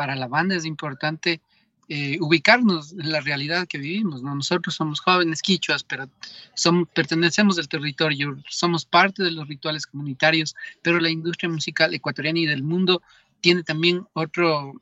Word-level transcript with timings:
para 0.00 0.16
la 0.16 0.28
banda 0.28 0.56
es 0.56 0.64
importante 0.64 1.42
eh, 1.86 2.16
ubicarnos 2.22 2.92
en 2.92 3.12
la 3.12 3.20
realidad 3.20 3.68
que 3.68 3.76
vivimos. 3.76 4.22
¿no? 4.22 4.34
Nosotros 4.34 4.74
somos 4.74 4.98
jóvenes 4.98 5.42
quichuas, 5.42 5.84
pero 5.84 6.08
somos, 6.54 6.88
pertenecemos 6.94 7.58
al 7.58 7.68
territorio, 7.68 8.42
somos 8.48 8.86
parte 8.86 9.22
de 9.22 9.30
los 9.30 9.46
rituales 9.46 9.86
comunitarios, 9.86 10.56
pero 10.80 11.00
la 11.00 11.10
industria 11.10 11.50
musical 11.50 11.92
ecuatoriana 11.92 12.38
y 12.38 12.46
del 12.46 12.62
mundo 12.62 13.02
tiene 13.42 13.62
también 13.62 14.06
otro, 14.14 14.72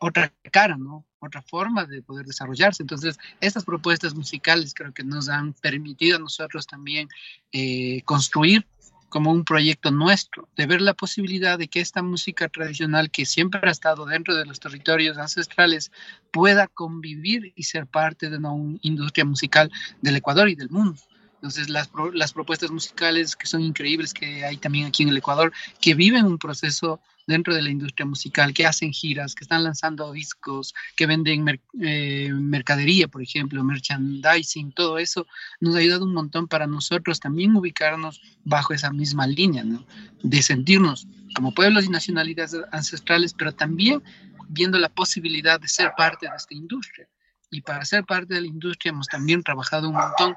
otra 0.00 0.34
cara, 0.52 0.76
¿no? 0.76 1.06
otra 1.20 1.40
forma 1.40 1.86
de 1.86 2.02
poder 2.02 2.26
desarrollarse. 2.26 2.82
Entonces, 2.82 3.16
estas 3.40 3.64
propuestas 3.64 4.14
musicales 4.14 4.74
creo 4.74 4.92
que 4.92 5.02
nos 5.02 5.30
han 5.30 5.54
permitido 5.54 6.18
a 6.18 6.20
nosotros 6.20 6.66
también 6.66 7.08
eh, 7.52 8.02
construir 8.04 8.66
como 9.08 9.32
un 9.32 9.44
proyecto 9.44 9.90
nuestro, 9.90 10.48
de 10.56 10.66
ver 10.66 10.80
la 10.80 10.94
posibilidad 10.94 11.58
de 11.58 11.68
que 11.68 11.80
esta 11.80 12.02
música 12.02 12.48
tradicional 12.48 13.10
que 13.10 13.26
siempre 13.26 13.60
ha 13.64 13.70
estado 13.70 14.06
dentro 14.06 14.34
de 14.34 14.44
los 14.44 14.60
territorios 14.60 15.16
ancestrales 15.18 15.90
pueda 16.30 16.66
convivir 16.66 17.52
y 17.56 17.62
ser 17.62 17.86
parte 17.86 18.28
de 18.28 18.36
una 18.38 18.50
industria 18.82 19.24
musical 19.24 19.70
del 20.02 20.16
Ecuador 20.16 20.48
y 20.48 20.54
del 20.54 20.70
mundo. 20.70 21.00
Entonces, 21.36 21.68
las, 21.68 21.88
las 22.14 22.32
propuestas 22.32 22.70
musicales 22.70 23.36
que 23.36 23.46
son 23.46 23.60
increíbles 23.60 24.12
que 24.12 24.44
hay 24.44 24.56
también 24.56 24.86
aquí 24.86 25.04
en 25.04 25.10
el 25.10 25.16
Ecuador, 25.16 25.52
que 25.80 25.94
viven 25.94 26.26
un 26.26 26.38
proceso 26.38 27.00
dentro 27.28 27.54
de 27.54 27.60
la 27.60 27.68
industria 27.68 28.06
musical, 28.06 28.54
que 28.54 28.66
hacen 28.66 28.90
giras, 28.90 29.34
que 29.34 29.44
están 29.44 29.62
lanzando 29.62 30.10
discos, 30.12 30.74
que 30.96 31.06
venden 31.06 31.60
eh, 31.80 32.30
mercadería, 32.32 33.06
por 33.06 33.22
ejemplo, 33.22 33.62
merchandising, 33.62 34.72
todo 34.72 34.98
eso 34.98 35.26
nos 35.60 35.74
ha 35.74 35.78
ayudado 35.78 36.06
un 36.06 36.14
montón 36.14 36.48
para 36.48 36.66
nosotros 36.66 37.20
también 37.20 37.54
ubicarnos 37.54 38.22
bajo 38.44 38.72
esa 38.72 38.90
misma 38.90 39.26
línea, 39.26 39.62
¿no? 39.62 39.84
De 40.22 40.40
sentirnos 40.40 41.06
como 41.34 41.52
pueblos 41.52 41.84
y 41.84 41.90
nacionalidades 41.90 42.56
ancestrales, 42.72 43.34
pero 43.34 43.52
también 43.52 44.02
viendo 44.48 44.78
la 44.78 44.88
posibilidad 44.88 45.60
de 45.60 45.68
ser 45.68 45.92
parte 45.96 46.26
de 46.30 46.34
esta 46.34 46.54
industria. 46.54 47.06
Y 47.50 47.60
para 47.60 47.84
ser 47.84 48.04
parte 48.04 48.34
de 48.34 48.40
la 48.40 48.46
industria 48.46 48.90
hemos 48.90 49.06
también 49.06 49.42
trabajado 49.42 49.90
un 49.90 49.96
montón 49.96 50.34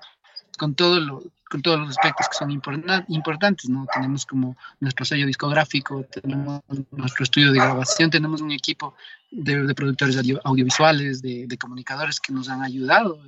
con, 0.62 0.76
todo 0.76 1.00
lo, 1.00 1.24
con 1.50 1.64
todos 1.64 1.80
los 1.80 1.90
aspectos 1.90 2.28
que 2.30 2.38
son 2.38 2.52
importantes, 2.52 3.68
¿no? 3.68 3.88
Tenemos 3.92 4.28
como 4.28 4.56
nuestro 4.80 5.06
sello 5.06 5.26
discográfico, 5.26 6.06
tenemos 6.22 6.62
nuestro 6.92 7.24
estudio 7.24 7.52
de 7.52 7.58
grabación, 7.58 8.12
tenemos 8.12 8.42
un 8.42 8.52
equipo 8.52 8.94
de, 9.32 9.74
productores 9.74 10.18
audiovisuales, 10.44 11.24
de, 11.24 11.58
comunicadores 11.60 12.20
que 12.20 12.32
nos 12.32 12.48
han 12.48 12.62
ayudado 12.62 13.20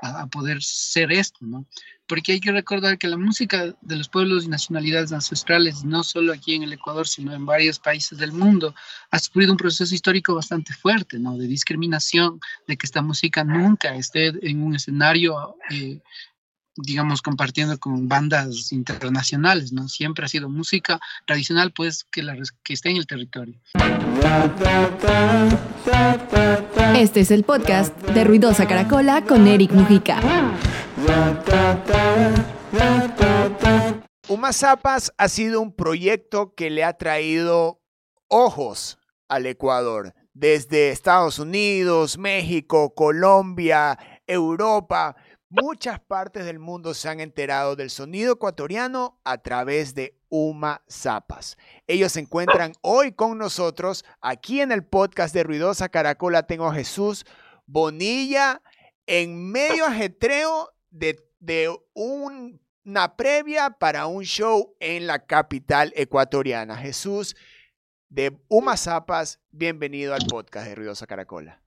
a, 0.00 0.26
poder 0.28 0.62
ser 0.62 1.12
esto, 1.12 1.40
¿no? 1.42 1.66
Porque 2.06 2.32
hay 2.32 2.40
que 2.40 2.52
recordar 2.52 2.96
que 2.96 3.06
la 3.06 3.18
música 3.18 3.74
de 3.82 3.96
los 3.96 4.08
pueblos 4.08 4.46
y 4.46 4.48
nacionalidades 4.48 5.12
ancestrales, 5.12 5.84
no 5.84 6.02
solo 6.04 6.32
aquí 6.32 6.54
en 6.54 6.62
el 6.62 6.72
Ecuador, 6.72 7.06
sino 7.06 7.34
en 7.34 7.44
varios 7.44 7.78
países 7.78 8.16
del 8.16 8.32
mundo, 8.32 8.74
ha 9.10 9.18
sufrido 9.18 9.52
un 9.52 9.58
proceso 9.58 9.94
histórico 9.94 10.34
bastante 10.34 10.72
fuerte, 10.72 11.18
¿no? 11.18 11.36
De 11.36 11.46
discriminación, 11.46 12.40
de 12.66 12.78
que 12.78 12.86
esta 12.86 13.02
música 13.02 13.44
nunca 13.44 13.94
esté 13.94 14.32
en 14.40 14.62
un 14.62 14.74
escenario 14.74 15.54
eh, 15.68 16.00
digamos, 16.78 17.22
compartiendo 17.22 17.78
con 17.78 18.08
bandas 18.08 18.72
internacionales, 18.72 19.72
¿no? 19.72 19.88
Siempre 19.88 20.24
ha 20.24 20.28
sido 20.28 20.48
música 20.48 21.00
tradicional, 21.26 21.72
pues, 21.72 22.04
que, 22.10 22.22
la, 22.22 22.36
que 22.62 22.72
esté 22.72 22.90
en 22.90 22.96
el 22.98 23.06
territorio. 23.06 23.54
Este 26.96 27.20
es 27.20 27.30
el 27.30 27.44
podcast 27.44 27.96
de 28.02 28.24
Ruidosa 28.24 28.66
Caracola 28.66 29.24
con 29.24 29.46
Eric 29.46 29.72
Mujica. 29.72 30.20
Zapas 34.52 35.12
ha 35.18 35.28
sido 35.28 35.60
un 35.60 35.74
proyecto 35.74 36.54
que 36.54 36.70
le 36.70 36.84
ha 36.84 36.94
traído 36.94 37.80
ojos 38.28 38.98
al 39.28 39.46
Ecuador, 39.46 40.14
desde 40.32 40.90
Estados 40.90 41.38
Unidos, 41.38 42.16
México, 42.16 42.94
Colombia, 42.94 43.98
Europa 44.26 45.16
Muchas 45.50 45.98
partes 45.98 46.44
del 46.44 46.58
mundo 46.58 46.92
se 46.92 47.08
han 47.08 47.20
enterado 47.20 47.74
del 47.74 47.88
sonido 47.88 48.34
ecuatoriano 48.34 49.18
a 49.24 49.38
través 49.38 49.94
de 49.94 50.14
Uma 50.28 50.82
Zapas. 50.90 51.56
Ellos 51.86 52.12
se 52.12 52.20
encuentran 52.20 52.74
hoy 52.82 53.12
con 53.12 53.38
nosotros 53.38 54.04
aquí 54.20 54.60
en 54.60 54.72
el 54.72 54.84
podcast 54.84 55.34
de 55.34 55.44
Ruidosa 55.44 55.88
Caracola. 55.88 56.42
Tengo 56.42 56.66
a 56.66 56.74
Jesús 56.74 57.24
Bonilla 57.64 58.60
en 59.06 59.50
medio 59.50 59.86
ajetreo 59.86 60.70
de, 60.90 61.18
una 61.94 63.16
previa 63.16 63.70
para 63.70 64.06
un 64.06 64.24
show 64.24 64.76
en 64.80 65.06
la 65.06 65.24
capital 65.24 65.94
ecuatoriana. 65.96 66.76
Jesús 66.76 67.36
de 68.10 68.38
Uma 68.48 68.76
Zapas, 68.76 69.40
bienvenido 69.50 70.12
al 70.12 70.26
podcast 70.28 70.66
de 70.68 70.74
Ruidosa 70.74 71.06
Caracola. 71.06 71.62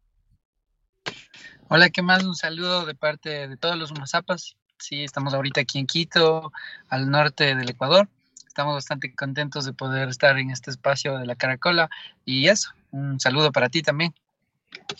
Hola, 1.73 1.89
¿qué 1.89 2.01
más? 2.01 2.25
Un 2.25 2.35
saludo 2.35 2.85
de 2.85 2.95
parte 2.95 3.47
de 3.47 3.55
todos 3.55 3.77
los 3.77 3.97
Mazapas. 3.97 4.57
Sí, 4.77 5.05
estamos 5.05 5.33
ahorita 5.33 5.61
aquí 5.61 5.79
en 5.79 5.87
Quito, 5.87 6.51
al 6.89 7.09
norte 7.09 7.55
del 7.55 7.69
Ecuador. 7.69 8.09
Estamos 8.45 8.73
bastante 8.73 9.15
contentos 9.15 9.63
de 9.63 9.71
poder 9.71 10.09
estar 10.09 10.37
en 10.37 10.49
este 10.49 10.69
espacio 10.69 11.17
de 11.17 11.25
la 11.25 11.37
Caracola. 11.37 11.89
Y 12.25 12.49
eso, 12.49 12.71
un 12.91 13.21
saludo 13.21 13.53
para 13.53 13.69
ti 13.69 13.81
también. 13.83 14.13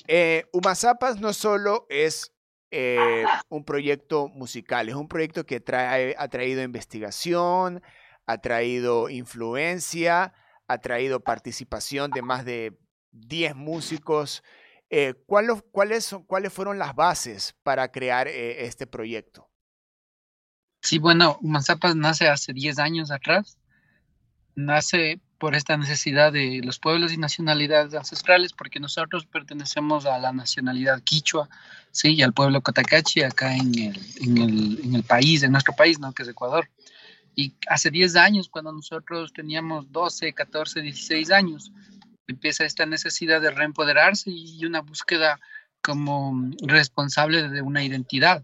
Eh, 0.08 0.46
Umazapas 0.54 1.20
no 1.20 1.34
solo 1.34 1.88
es 1.90 2.32
eh, 2.72 3.26
un 3.50 3.66
proyecto 3.66 4.30
musical, 4.30 4.88
es 4.88 4.96
un 4.96 5.10
proyecto 5.10 5.46
que 5.46 5.60
trae, 5.60 6.16
ha 6.18 6.30
traído 6.30 6.64
investigación, 6.64 7.84
ha 8.28 8.38
traído 8.38 9.10
influencia, 9.10 10.34
ha 10.70 10.78
traído 10.78 11.20
participación 11.20 12.12
de 12.12 12.22
más 12.22 12.46
de 12.46 12.80
10 13.12 13.58
músicos 13.58 14.42
eh, 14.94 15.14
¿cuáles, 15.26 15.64
¿Cuáles 16.28 16.54
fueron 16.54 16.78
las 16.78 16.94
bases 16.94 17.56
para 17.64 17.92
crear 17.92 18.28
eh, 18.28 18.66
este 18.66 18.86
proyecto? 18.86 19.50
Sí, 20.82 21.00
bueno, 21.00 21.40
Manzapas 21.42 21.96
nace 21.96 22.28
hace 22.28 22.52
10 22.52 22.78
años 22.78 23.10
atrás. 23.10 23.58
Nace 24.54 25.22
por 25.38 25.56
esta 25.56 25.78
necesidad 25.78 26.34
de 26.34 26.60
los 26.62 26.78
pueblos 26.78 27.14
y 27.14 27.18
nacionalidades 27.18 27.94
ancestrales, 27.94 28.52
porque 28.52 28.82
nosotros 28.82 29.26
pertenecemos 29.26 30.06
a 30.06 30.20
la 30.20 30.34
nacionalidad 30.34 31.02
quichua, 31.02 31.48
sí, 31.92 32.16
y 32.16 32.22
al 32.22 32.34
pueblo 32.34 32.62
cotacachi 32.62 33.24
acá 33.24 33.56
en 33.56 33.74
el, 33.74 34.00
en 34.20 34.38
el, 34.38 34.80
en 34.84 34.96
el 34.96 35.04
país, 35.04 35.42
en 35.42 35.54
nuestro 35.54 35.74
país, 35.74 36.00
¿no? 36.00 36.12
que 36.12 36.24
es 36.24 36.30
Ecuador. 36.30 36.70
Y 37.34 37.56
hace 37.68 37.90
10 37.90 38.18
años, 38.18 38.50
cuando 38.50 38.74
nosotros 38.74 39.32
teníamos 39.32 39.90
12, 39.90 40.34
14, 40.34 40.82
16 40.82 41.32
años, 41.32 41.72
empieza 42.28 42.66
esta 42.66 42.86
necesidad 42.86 43.42
de 43.42 43.52
reempoderarse 43.52 44.32
y 44.32 44.64
una 44.66 44.82
búsqueda 44.82 45.40
como 45.82 46.52
responsable 46.62 47.50
de 47.50 47.62
una 47.62 47.84
identidad, 47.84 48.44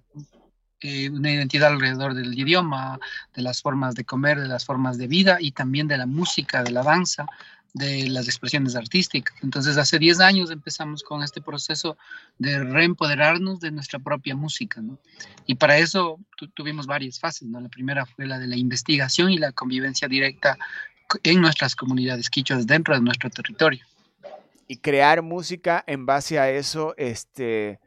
eh, 0.80 1.10
una 1.10 1.32
identidad 1.32 1.72
alrededor 1.72 2.14
del 2.14 2.38
idioma, 2.38 3.00
de 3.36 3.42
las 3.42 3.62
formas 3.62 3.96
de 3.96 4.06
comer, 4.06 4.40
de 4.40 4.48
las 4.48 4.66
formas 4.66 4.98
de 4.98 5.08
vida 5.08 5.38
y 5.40 5.52
también 5.52 5.88
de 5.88 5.98
la 5.98 6.06
música, 6.06 6.64
de 6.64 6.72
la 6.72 6.84
danza, 6.84 7.26
de 7.74 8.10
las 8.10 8.28
expresiones 8.28 8.76
artísticas. 8.76 9.36
Entonces, 9.44 9.78
hace 9.78 10.00
10 10.00 10.20
años 10.20 10.52
empezamos 10.52 11.04
con 11.04 11.22
este 11.22 11.42
proceso 11.42 11.98
de 12.38 12.64
reempoderarnos 12.64 13.60
de 13.60 13.72
nuestra 13.72 14.00
propia 14.00 14.36
música. 14.36 14.82
Y 15.46 15.56
para 15.56 15.78
eso 15.78 16.20
tuvimos 16.56 16.88
varias 16.88 17.20
fases, 17.20 17.48
¿no? 17.48 17.60
La 17.60 17.70
primera 17.70 18.06
fue 18.06 18.26
la 18.26 18.40
de 18.40 18.48
la 18.48 18.56
investigación 18.56 19.30
y 19.30 19.38
la 19.38 19.52
convivencia 19.52 20.08
directa 20.08 20.58
en 21.24 21.42
nuestras 21.42 21.76
comunidades 21.76 22.30
quichuas 22.30 22.68
dentro 22.68 22.94
de 22.94 23.02
nuestro 23.02 23.30
territorio. 23.30 23.86
Y 24.68 24.78
crear 24.78 25.22
música 25.22 25.84
en 25.88 26.06
base 26.06 26.40
a 26.40 26.50
eso, 26.50 26.94
este, 26.98 27.80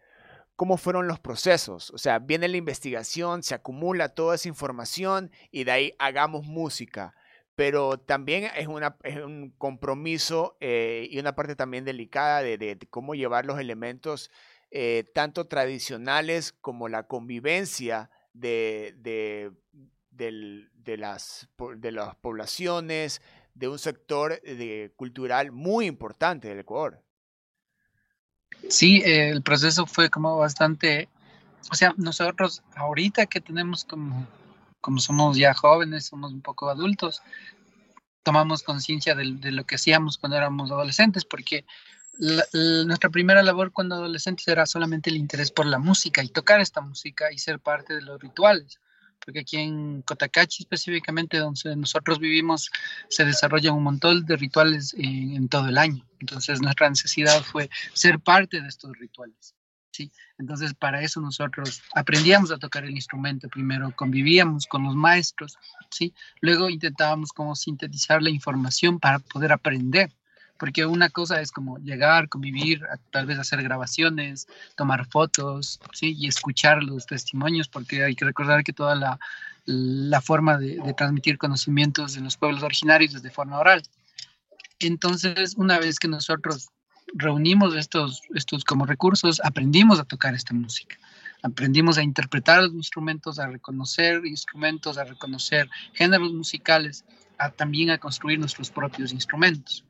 ¿cómo 0.56 0.78
fueron 0.78 1.06
los 1.06 1.20
procesos? 1.20 1.90
O 1.90 1.98
sea, 1.98 2.18
viene 2.18 2.48
la 2.48 2.56
investigación, 2.56 3.42
se 3.42 3.54
acumula 3.54 4.10
toda 4.10 4.34
esa 4.34 4.48
información 4.48 5.30
y 5.50 5.64
de 5.64 5.72
ahí 5.72 5.94
hagamos 5.98 6.46
música. 6.46 7.14
Pero 7.54 7.98
también 7.98 8.50
es, 8.56 8.66
una, 8.68 8.96
un 9.24 9.50
compromiso 9.58 10.56
eh, 10.60 11.06
y 11.10 11.18
una 11.18 11.34
parte 11.34 11.56
también 11.56 11.84
delicada 11.84 12.42
de, 12.42 12.78
cómo 12.88 13.14
llevar 13.14 13.44
los 13.44 13.60
elementos 13.60 14.30
eh, 14.70 15.04
tanto 15.14 15.46
tradicionales 15.46 16.52
como 16.52 16.88
la 16.88 17.02
convivencia 17.02 18.08
de, 18.32 18.94
de, 18.98 19.50
las, 20.28 21.48
de 21.76 21.92
las 21.92 22.16
poblaciones, 22.16 23.22
de 23.54 23.68
un 23.68 23.78
sector 23.78 24.40
de, 24.42 24.92
cultural 24.96 25.52
muy 25.52 25.86
importante 25.86 26.48
del 26.48 26.60
Ecuador. 26.60 27.02
Sí, 28.68 29.02
el 29.04 29.42
proceso 29.42 29.86
fue 29.86 30.10
como 30.10 30.36
bastante, 30.36 31.08
o 31.70 31.74
sea, 31.74 31.94
nosotros 31.96 32.62
ahorita 32.74 33.26
que 33.26 33.40
tenemos 33.40 33.84
como, 33.84 34.26
como 34.80 34.98
somos 34.98 35.36
ya 35.36 35.54
jóvenes, 35.54 36.06
somos 36.06 36.32
un 36.32 36.42
poco 36.42 36.68
adultos, 36.68 37.22
tomamos 38.22 38.62
conciencia 38.62 39.14
de, 39.14 39.24
lo 39.24 39.64
que 39.64 39.76
hacíamos 39.76 40.18
cuando 40.18 40.36
éramos 40.36 40.70
adolescentes, 40.70 41.24
porque 41.24 41.64
nuestra 42.84 43.08
primera 43.08 43.42
labor 43.42 43.72
cuando 43.72 43.94
adolescentes 43.94 44.46
era 44.46 44.66
solamente 44.66 45.08
el 45.08 45.16
interés 45.16 45.50
por 45.50 45.64
la 45.64 45.78
música 45.78 46.22
y 46.22 46.28
tocar 46.28 46.60
esta 46.60 46.82
música 46.82 47.32
y 47.32 47.38
ser 47.38 47.60
parte 47.60 47.94
de 47.94 48.02
los 48.02 48.20
rituales 48.20 48.78
porque 49.24 49.40
aquí 49.40 49.58
en 49.58 50.02
Cotacachi 50.02 50.62
específicamente, 50.62 51.38
donde 51.38 51.76
nosotros 51.76 52.18
vivimos, 52.18 52.70
se 53.08 53.24
desarrollan 53.24 53.74
un 53.74 53.82
montón 53.82 54.24
de 54.24 54.36
rituales 54.36 54.94
en, 54.98 55.48
todo 55.48 55.68
el 55.68 55.78
año. 55.78 56.06
Entonces 56.20 56.60
nuestra 56.60 56.88
necesidad 56.88 57.42
fue 57.42 57.70
ser 57.92 58.20
parte 58.20 58.60
de 58.60 58.68
estos 58.68 58.96
rituales. 58.98 59.54
¿sí? 59.90 60.10
Entonces 60.38 60.74
para 60.74 61.02
eso 61.02 61.20
nosotros 61.20 61.82
aprendíamos 61.94 62.50
a 62.50 62.58
tocar 62.58 62.84
el 62.84 62.92
instrumento 62.92 63.48
primero, 63.48 63.92
convivíamos 63.94 64.66
con 64.66 64.84
los 64.84 64.94
maestros, 64.94 65.56
¿sí? 65.90 66.14
luego 66.40 66.68
intentábamos 66.70 67.32
como 67.32 67.56
sintetizar 67.56 68.22
la 68.22 68.30
información 68.30 69.00
para 69.00 69.18
poder 69.18 69.52
aprender 69.52 70.10
porque 70.60 70.84
una 70.84 71.08
cosa 71.08 71.40
es 71.40 71.50
como 71.50 71.78
llegar, 71.78 72.28
convivir, 72.28 72.82
tal 73.10 73.24
vez 73.24 73.38
hacer 73.38 73.62
grabaciones, 73.62 74.46
tomar 74.76 75.06
fotos, 75.06 75.80
¿sí? 75.94 76.14
Y 76.18 76.28
escuchar 76.28 76.82
los 76.82 77.06
testimonios, 77.06 77.66
porque 77.66 78.04
hay 78.04 78.14
que 78.14 78.26
recordar 78.26 78.62
que 78.62 78.74
toda 78.74 78.94
la, 78.94 79.18
la 79.64 80.20
forma 80.20 80.58
de, 80.58 80.76
de, 80.76 80.92
transmitir 80.92 81.38
conocimientos 81.38 82.18
en 82.18 82.24
los 82.24 82.36
pueblos 82.36 82.62
originarios 82.62 83.14
es 83.14 83.22
de 83.22 83.30
forma 83.30 83.58
oral. 83.58 83.82
Entonces, 84.80 85.54
una 85.56 85.78
vez 85.78 85.98
que 85.98 86.08
nosotros 86.08 86.68
reunimos 87.14 87.74
estos, 87.74 88.20
estos 88.34 88.62
como 88.62 88.84
recursos, 88.84 89.40
aprendimos 89.42 89.98
a 89.98 90.04
tocar 90.04 90.34
esta 90.34 90.52
música. 90.52 90.98
Aprendimos 91.42 91.96
a 91.96 92.02
interpretar 92.02 92.64
los 92.64 92.74
instrumentos, 92.74 93.38
a 93.38 93.46
reconocer 93.46 94.26
instrumentos, 94.26 94.98
a 94.98 95.04
reconocer 95.04 95.70
géneros 95.94 96.34
musicales, 96.34 97.06
a, 97.38 97.48
también 97.48 97.88
a 97.88 97.96
construir 97.96 98.38
nuestros 98.38 98.70
propios 98.70 99.14
instrumentos 99.14 99.86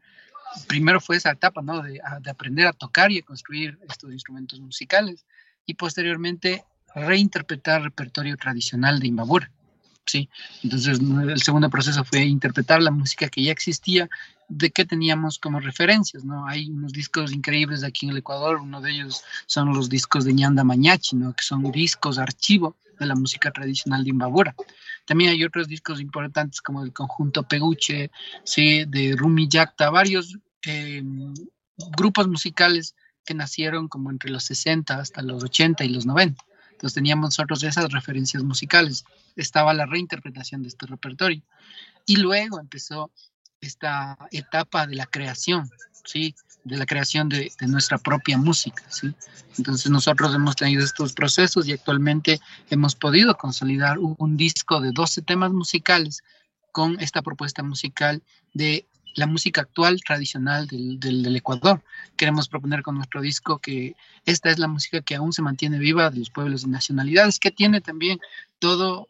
primero 0.66 1.00
fue 1.00 1.16
esa 1.16 1.30
etapa, 1.30 1.62
¿no? 1.62 1.82
De, 1.82 2.00
de, 2.20 2.30
aprender 2.30 2.66
a 2.66 2.72
tocar 2.72 3.10
y 3.12 3.18
a 3.18 3.22
construir 3.22 3.78
estos 3.88 4.12
instrumentos 4.12 4.60
musicales 4.60 5.24
y 5.66 5.74
posteriormente 5.74 6.64
reinterpretar 6.94 7.82
repertorio 7.82 8.36
tradicional 8.36 8.98
de 9.00 9.08
Imbabura, 9.08 9.50
¿sí? 10.06 10.28
Entonces 10.62 10.98
el 10.98 11.42
segundo 11.42 11.70
proceso 11.70 12.04
fue 12.04 12.24
interpretar 12.24 12.82
la 12.82 12.90
música 12.90 13.28
que 13.28 13.42
ya 13.42 13.52
existía, 13.52 14.08
de 14.48 14.70
qué 14.70 14.84
teníamos 14.84 15.38
como 15.38 15.60
referencias, 15.60 16.24
¿no? 16.24 16.46
Hay 16.46 16.68
unos 16.68 16.92
discos 16.92 17.32
increíbles 17.32 17.84
aquí 17.84 18.06
en 18.06 18.12
el 18.12 18.18
Ecuador, 18.18 18.56
uno 18.56 18.80
de 18.80 18.90
ellos 18.90 19.22
son 19.46 19.72
los 19.72 19.88
discos 19.88 20.24
de 20.24 20.34
Ñanda 20.34 20.64
Mañachi, 20.64 21.16
¿no? 21.16 21.32
Que 21.34 21.44
son 21.44 21.70
discos 21.70 22.18
archivo 22.18 22.76
de 22.98 23.06
la 23.06 23.14
música 23.14 23.52
tradicional 23.52 24.02
de 24.02 24.10
Imbabura. 24.10 24.54
También 25.06 25.30
hay 25.30 25.44
otros 25.44 25.68
discos 25.68 26.00
importantes 26.00 26.60
como 26.60 26.84
el 26.84 26.92
conjunto 26.92 27.42
Peguche, 27.42 28.10
¿sí? 28.44 28.84
de 28.86 29.14
Rumi 29.16 29.48
Yakta, 29.48 29.90
varios 29.90 30.38
eh, 30.66 31.02
grupos 31.96 32.28
musicales 32.28 32.94
que 33.24 33.34
nacieron 33.34 33.88
como 33.88 34.10
entre 34.10 34.30
los 34.30 34.44
60 34.44 34.98
hasta 34.98 35.22
los 35.22 35.42
80 35.42 35.84
y 35.84 35.88
los 35.88 36.06
90. 36.06 36.42
Entonces 36.72 36.94
teníamos 36.94 37.26
nosotros 37.28 37.62
esas 37.62 37.92
referencias 37.92 38.42
musicales. 38.42 39.04
Estaba 39.36 39.74
la 39.74 39.86
reinterpretación 39.86 40.62
de 40.62 40.68
este 40.68 40.86
repertorio. 40.86 41.42
Y 42.06 42.16
luego 42.16 42.58
empezó 42.58 43.10
esta 43.60 44.16
etapa 44.30 44.86
de 44.86 44.96
la 44.96 45.06
creación, 45.06 45.68
¿sí? 46.04 46.34
De 46.64 46.76
la 46.76 46.86
creación 46.86 47.28
de, 47.28 47.50
nuestra 47.66 47.98
propia 47.98 48.36
música. 48.38 48.82
¿sí? 48.88 49.12
Entonces 49.58 49.90
nosotros 49.90 50.34
hemos 50.34 50.56
tenido 50.56 50.84
estos 50.84 51.12
procesos 51.12 51.66
y 51.66 51.72
actualmente 51.72 52.40
hemos 52.70 52.94
podido 52.94 53.36
consolidar 53.36 53.98
un, 53.98 54.36
disco 54.36 54.80
de 54.80 54.92
12 54.92 55.22
temas 55.22 55.52
musicales 55.52 56.22
con 56.72 57.00
esta 57.00 57.22
propuesta 57.22 57.62
musical 57.62 58.22
de 58.54 58.86
la 59.14 59.26
música 59.26 59.62
actual 59.62 60.00
tradicional 60.06 60.68
del, 60.68 61.36
Ecuador. 61.36 61.82
Queremos 62.16 62.48
proponer 62.48 62.82
con 62.82 62.94
nuestro 62.94 63.20
disco 63.20 63.58
que 63.58 63.96
esta 64.24 64.50
es 64.50 64.58
la 64.58 64.68
música 64.68 65.00
que 65.00 65.16
aún 65.16 65.32
se 65.32 65.42
mantiene 65.42 65.78
viva 65.78 66.10
de 66.10 66.20
los 66.20 66.30
pueblos 66.30 66.62
y 66.62 66.68
nacionalidades, 66.68 67.40
que 67.40 67.50
tiene 67.50 67.80
también 67.80 68.20
todo, 68.60 69.08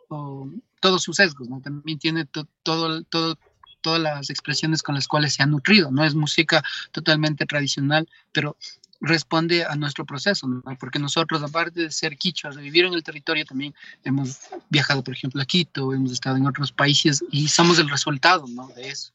todos 0.80 1.02
sus 1.02 1.16
sesgos, 1.16 1.48
¿no? 1.48 1.60
también 1.60 1.98
tiene 1.98 2.24
todo, 2.24 3.02
todo, 3.04 3.38
todas 3.80 4.00
las 4.00 4.30
expresiones 4.30 4.82
con 4.82 4.94
las 4.94 5.08
cuales 5.08 5.34
se 5.34 5.42
ha 5.42 5.46
nutrido. 5.46 5.90
No 5.90 6.04
es 6.04 6.14
música 6.14 6.62
totalmente 6.92 7.46
tradicional, 7.46 8.08
pero 8.32 8.56
responde 9.00 9.64
a 9.64 9.74
nuestro 9.76 10.04
proceso, 10.04 10.46
porque 10.78 10.98
nosotros, 10.98 11.42
aparte 11.42 11.80
de 11.80 11.90
ser 11.90 12.16
quichuas, 12.16 12.56
de 12.56 12.62
vivir 12.62 12.84
en 12.84 12.92
el 12.92 13.02
territorio, 13.02 13.44
también 13.44 13.74
hemos 14.04 14.40
viajado, 14.68 15.02
por 15.02 15.14
ejemplo, 15.14 15.40
a 15.40 15.46
Quito, 15.46 15.94
hemos 15.94 16.12
estado 16.12 16.36
en 16.36 16.46
otros 16.46 16.70
países 16.70 17.24
y 17.30 17.48
somos 17.48 17.78
el 17.78 17.88
resultado 17.88 18.44
¿no? 18.46 18.68
de 18.68 18.90
eso. 18.90 19.12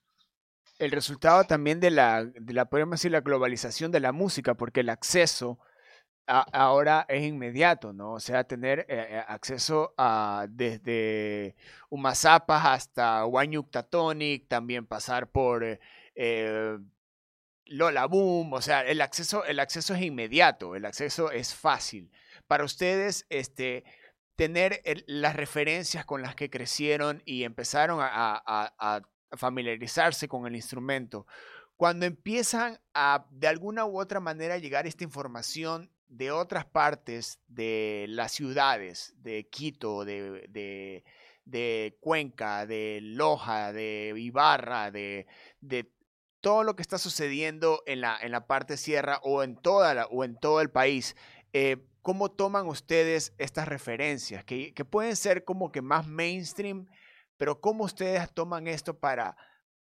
El 0.80 0.92
resultado 0.92 1.44
también 1.46 1.80
de 1.80 1.92
la, 1.92 2.26
de 2.26 2.54
la, 2.54 2.66
podemos 2.66 3.00
decir, 3.00 3.12
la 3.12 3.22
globalización 3.22 3.92
de 3.92 4.00
la 4.00 4.12
música, 4.12 4.56
porque 4.56 4.82
el 4.82 4.90
acceso 4.90 5.60
ahora 6.28 7.06
es 7.08 7.24
inmediato, 7.24 7.94
¿no? 7.94 8.14
O 8.14 8.20
sea, 8.20 8.44
tener 8.44 8.80
eh, 8.82 8.86
eh, 8.90 9.24
acceso 9.28 9.94
a 9.98 10.48
desde 10.50 11.56
Umazapas 11.90 12.66
hasta 12.66 13.26
Huayuctatonic, 13.26 14.48
también 14.48 14.86
pasar 14.86 15.30
por 15.32 15.64
eh, 16.16 16.78
Lola 17.66 18.06
Boom, 18.06 18.54
o 18.54 18.62
sea, 18.62 18.82
el 18.82 19.02
acceso, 19.02 19.46
el 19.46 19.60
acceso 19.60 19.94
es 19.94 20.02
inmediato, 20.02 20.76
el 20.76 20.86
acceso 20.86 21.32
es 21.32 21.54
fácil. 21.54 22.12
Para 22.48 22.64
ustedes, 22.64 23.26
este, 23.30 23.84
tener 24.36 24.82
las 25.08 25.36
referencias 25.36 26.06
con 26.06 26.22
las 26.22 26.36
que 26.36 26.50
crecieron 26.50 27.22
y 27.26 27.44
empezaron 27.44 28.00
a 28.02 29.02
familiarizarse 29.32 30.28
con 30.28 30.46
el 30.46 30.56
instrumento, 30.56 31.26
cuando 31.76 32.06
empiezan 32.06 32.80
a 32.94 33.26
de 33.32 33.48
alguna 33.48 33.86
u 33.86 34.00
otra 34.00 34.20
manera 34.20 34.58
llegar 34.58 34.88
esta 34.88 35.04
información 35.04 35.92
de 36.08 36.32
otras 36.32 36.66
partes 36.66 37.40
de 37.48 38.06
las 38.10 38.32
ciudades, 38.32 39.14
de 39.18 39.48
Quito, 39.50 40.06
de, 40.06 41.04
de, 41.46 41.98
Cuenca, 42.00 42.66
de 42.66 43.00
Loja, 43.02 43.74
de 43.74 44.14
Ibarra, 44.16 44.92
de, 44.92 45.28
de, 45.62 45.92
todo 46.42 46.64
lo 46.64 46.76
que 46.76 46.84
está 46.84 47.00
sucediendo 47.00 47.82
en 47.88 48.02
la, 48.02 48.20
en 48.22 48.32
la 48.32 48.46
parte 48.46 48.78
sierra 48.78 49.20
o 49.24 49.42
en, 49.42 49.56
toda 49.56 50.06
o 50.08 50.24
en 50.24 50.38
todo 50.38 50.62
el 50.62 50.70
país. 50.70 51.16
Eh, 51.54 51.78
¿Cómo 52.04 52.30
toman 52.30 52.68
ustedes 52.68 53.34
estas 53.40 53.68
referencias? 53.68 54.46
Que, 54.46 54.74
que 54.76 54.86
pueden 54.86 55.16
ser 55.16 55.44
como 55.44 55.72
que 55.72 55.82
más 55.82 56.06
mainstream, 56.06 56.86
pero 57.38 57.62
¿cómo 57.62 57.84
ustedes 57.84 58.32
toman 58.32 58.68
esto 58.68 59.00
para 59.00 59.36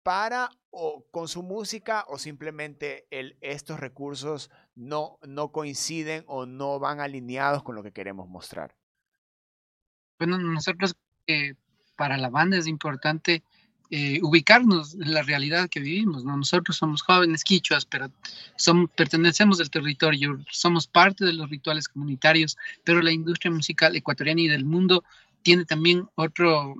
para 0.06 0.52
o 0.69 1.04
con 1.10 1.28
su 1.28 1.42
música 1.42 2.06
o 2.07 2.19
simplemente 2.19 3.07
estos 3.42 3.80
recursos 3.80 4.52
no, 4.75 5.18
no 5.25 5.52
coinciden 5.52 6.24
o 6.28 6.46
no 6.46 6.78
van 6.78 7.00
alineados 7.00 7.63
con 7.63 7.74
lo 7.74 7.81
que 7.81 7.92
queremos 7.92 8.30
mostrar? 8.30 8.75
Bueno, 10.19 10.38
nosotros 10.38 10.96
eh, 11.25 11.56
para 11.96 12.18
la 12.18 12.30
banda 12.30 12.56
es 12.56 12.68
importante 12.68 13.42
eh, 13.90 14.19
ubicarnos 14.22 14.94
en 14.94 15.12
la 15.12 15.24
realidad 15.24 15.69
que 15.69 15.80
vivimos. 15.80 16.24
¿no? 16.24 16.38
Nosotros 16.38 16.78
somos 16.78 17.01
jóvenes 17.01 17.44
quichuas, 17.44 17.88
pero 17.88 18.12
pertenecemos 18.96 19.60
al 19.60 19.72
territorio, 19.72 20.40
somos 20.51 20.86
parte 20.86 21.25
de 21.25 21.34
los 21.34 21.50
rituales 21.50 21.88
comunitarios, 21.88 22.58
pero 22.84 23.01
la 23.01 23.12
industria 23.12 23.50
musical 23.50 23.96
ecuatoriana 23.96 24.41
y 24.41 24.50
del 24.50 24.65
mundo 24.65 25.03
tiene 25.41 25.65
también 25.65 26.08
otro, 26.13 26.75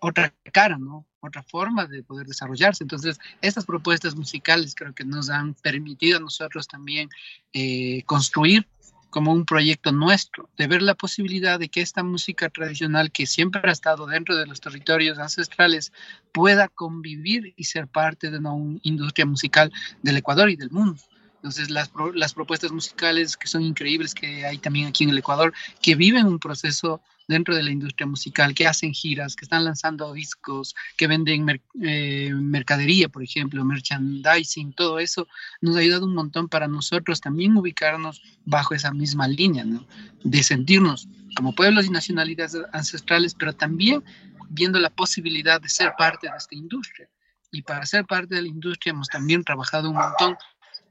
otra 0.00 0.34
cara, 0.52 0.78
¿no? 0.78 1.04
Otra 1.24 1.44
forma 1.44 1.86
de 1.86 2.02
poder 2.02 2.26
desarrollarse. 2.26 2.82
Entonces, 2.82 3.20
estas 3.40 3.64
propuestas 3.64 4.16
musicales 4.16 4.74
creo 4.74 4.92
que 4.92 5.04
nos 5.04 5.30
han 5.30 5.54
permitido 5.54 6.18
a 6.18 6.20
nosotros 6.20 6.66
también 6.66 7.08
eh, 7.52 8.02
construir 8.06 8.66
como 9.08 9.30
un 9.30 9.44
proyecto 9.44 9.92
nuestro, 9.92 10.50
de 10.56 10.66
ver 10.66 10.82
la 10.82 10.94
posibilidad 10.94 11.60
de 11.60 11.68
que 11.68 11.80
esta 11.80 12.02
música 12.02 12.48
tradicional 12.48 13.12
que 13.12 13.26
siempre 13.26 13.60
ha 13.62 13.70
estado 13.70 14.06
dentro 14.06 14.36
de 14.36 14.46
los 14.46 14.60
territorios 14.60 15.18
ancestrales 15.18 15.92
pueda 16.32 16.66
convivir 16.66 17.54
y 17.56 17.64
ser 17.64 17.86
parte 17.86 18.30
de 18.30 18.38
una 18.38 18.54
industria 18.82 19.26
musical 19.26 19.70
del 20.02 20.16
Ecuador 20.16 20.50
y 20.50 20.56
del 20.56 20.70
mundo. 20.70 21.00
Entonces, 21.36 21.70
las 21.70 22.34
propuestas 22.34 22.72
musicales 22.72 23.36
que 23.36 23.48
son 23.48 23.62
increíbles 23.62 24.14
que 24.14 24.44
hay 24.46 24.58
también 24.58 24.88
aquí 24.88 25.04
en 25.04 25.10
el 25.10 25.18
Ecuador, 25.18 25.52
que 25.80 25.94
viven 25.94 26.26
un 26.26 26.38
proceso 26.38 27.00
dentro 27.28 27.54
de 27.54 27.62
la 27.62 27.70
industria 27.70 28.06
musical, 28.06 28.54
que 28.54 28.66
hacen 28.66 28.92
giras, 28.92 29.36
que 29.36 29.44
están 29.44 29.64
lanzando 29.64 30.12
discos, 30.12 30.74
que 30.96 31.06
venden 31.06 31.60
eh, 31.82 32.30
mercadería, 32.34 33.08
por 33.08 33.22
ejemplo, 33.22 33.64
merchandising, 33.64 34.72
todo 34.72 34.98
eso 34.98 35.26
nos 35.60 35.76
ha 35.76 35.80
ayudado 35.80 36.06
un 36.06 36.14
montón 36.14 36.48
para 36.48 36.68
nosotros 36.68 37.20
también 37.20 37.56
ubicarnos 37.56 38.22
bajo 38.44 38.74
esa 38.74 38.92
misma 38.92 39.28
línea, 39.28 39.64
¿no? 39.64 39.86
de 40.24 40.42
sentirnos 40.42 41.08
como 41.36 41.54
pueblos 41.54 41.86
y 41.86 41.90
nacionalidades 41.90 42.58
ancestrales, 42.72 43.34
pero 43.34 43.54
también 43.54 44.04
viendo 44.50 44.78
la 44.78 44.90
posibilidad 44.90 45.60
de 45.60 45.68
ser 45.68 45.94
parte 45.96 46.28
de 46.28 46.36
esta 46.36 46.54
industria. 46.54 47.08
Y 47.50 47.62
para 47.62 47.84
ser 47.84 48.06
parte 48.06 48.34
de 48.34 48.42
la 48.42 48.48
industria 48.48 48.90
hemos 48.90 49.08
también 49.08 49.44
trabajado 49.44 49.90
un 49.90 49.96
montón 49.96 50.36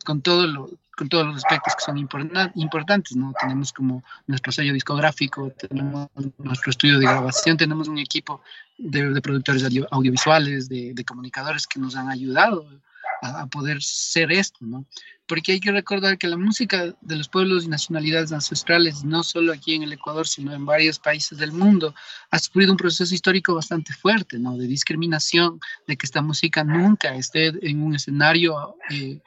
con, 0.03 0.21
todo 0.21 0.47
lo, 0.47 0.69
con 0.95 1.09
todos 1.09 1.25
los 1.25 1.37
aspectos 1.37 1.75
que 1.75 1.83
son 1.83 1.97
importantes, 1.97 3.15
¿no? 3.15 3.33
Tenemos 3.39 3.73
como 3.73 4.03
nuestro 4.27 4.51
sello 4.51 4.73
discográfico, 4.73 5.51
tenemos 5.51 6.09
nuestro 6.37 6.69
estudio 6.69 6.99
de 6.99 7.05
grabación, 7.05 7.57
tenemos 7.57 7.87
un 7.87 7.97
equipo 7.97 8.41
de, 8.77 9.19
productores 9.21 9.63
audiovisuales, 9.89 10.69
de, 10.69 11.03
comunicadores 11.05 11.65
que 11.65 11.79
nos 11.79 11.95
han 11.95 12.09
ayudado 12.09 12.67
a, 13.21 13.47
poder 13.47 13.81
ser 13.81 14.31
esto, 14.31 14.59
¿no? 14.61 14.85
Porque 15.27 15.53
hay 15.53 15.59
que 15.59 15.71
recordar 15.71 16.17
que 16.17 16.27
la 16.27 16.37
música 16.37 16.93
de 17.01 17.15
los 17.15 17.29
pueblos 17.29 17.63
y 17.63 17.67
nacionalidades 17.67 18.31
ancestrales, 18.31 19.03
no 19.03 19.23
solo 19.23 19.53
aquí 19.53 19.75
en 19.75 19.83
el 19.83 19.93
Ecuador, 19.93 20.27
sino 20.27 20.53
en 20.53 20.65
varios 20.65 20.99
países 20.99 21.37
del 21.37 21.51
mundo, 21.51 21.95
ha 22.31 22.39
sufrido 22.39 22.71
un 22.71 22.77
proceso 22.77 23.13
histórico 23.13 23.55
bastante 23.55 23.93
fuerte, 23.93 24.37
¿no? 24.37 24.57
De 24.57 24.67
discriminación, 24.67 25.59
de 25.87 25.95
que 25.95 26.05
esta 26.05 26.21
música 26.21 26.63
nunca 26.63 27.15
esté 27.15 27.53
en 27.67 27.81
un 27.81 27.95
escenario 27.95 28.75
eh, 28.89 29.21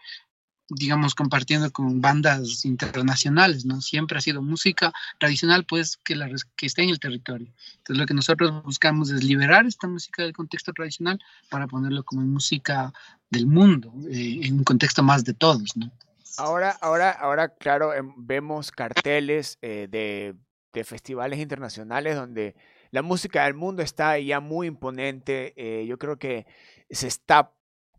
digamos, 0.75 1.15
compartiendo 1.15 1.71
con 1.73 2.01
bandas 2.01 2.65
internacionales, 2.65 3.65
¿no? 3.65 3.81
Siempre 3.81 4.19
ha 4.19 4.21
sido 4.21 4.43
música 4.43 4.93
tradicional, 5.19 5.65
pues, 5.65 5.97
que, 5.97 6.17
la, 6.17 6.29
que 6.57 6.67
esté 6.67 6.83
en 6.83 6.91
el 6.91 7.01
territorio. 7.01 7.53
Entonces, 7.79 7.97
lo 7.97 8.07
que 8.07 8.15
nosotros 8.15 8.63
buscamos 8.63 9.11
es 9.11 9.25
liberar 9.25 9.67
esta 9.67 9.87
música 9.87 10.23
del 10.23 10.33
contexto 10.33 10.73
tradicional 10.73 11.21
para 11.51 11.67
ponerlo 11.67 12.05
como 12.05 12.23
música 12.23 12.93
del 13.31 13.47
mundo, 13.47 13.93
eh, 14.09 14.41
en 14.43 14.59
un 14.59 14.65
contexto 14.65 15.03
más 15.03 15.25
de 15.25 15.35
todos, 15.35 15.77
¿no? 15.77 15.91
Ahora, 16.37 16.77
ahora, 16.81 17.11
ahora, 17.11 17.49
claro, 17.49 17.95
em, 17.95 18.13
vemos 18.17 18.73
carteles 18.73 19.59
eh, 19.63 19.87
de, 19.89 20.35
de, 20.73 20.85
festivales 20.85 21.39
internacionales 21.39 22.17
donde 22.17 22.57
la 22.91 23.03
música 23.03 23.45
del 23.45 23.55
mundo 23.55 23.83
está 23.83 24.19
ya 24.19 24.41
muy 24.41 24.67
imponente. 24.67 25.53
Eh, 25.57 25.87
yo 25.87 25.97
creo 25.99 26.19
que 26.19 26.47
se 26.91 27.07
está 27.07 27.53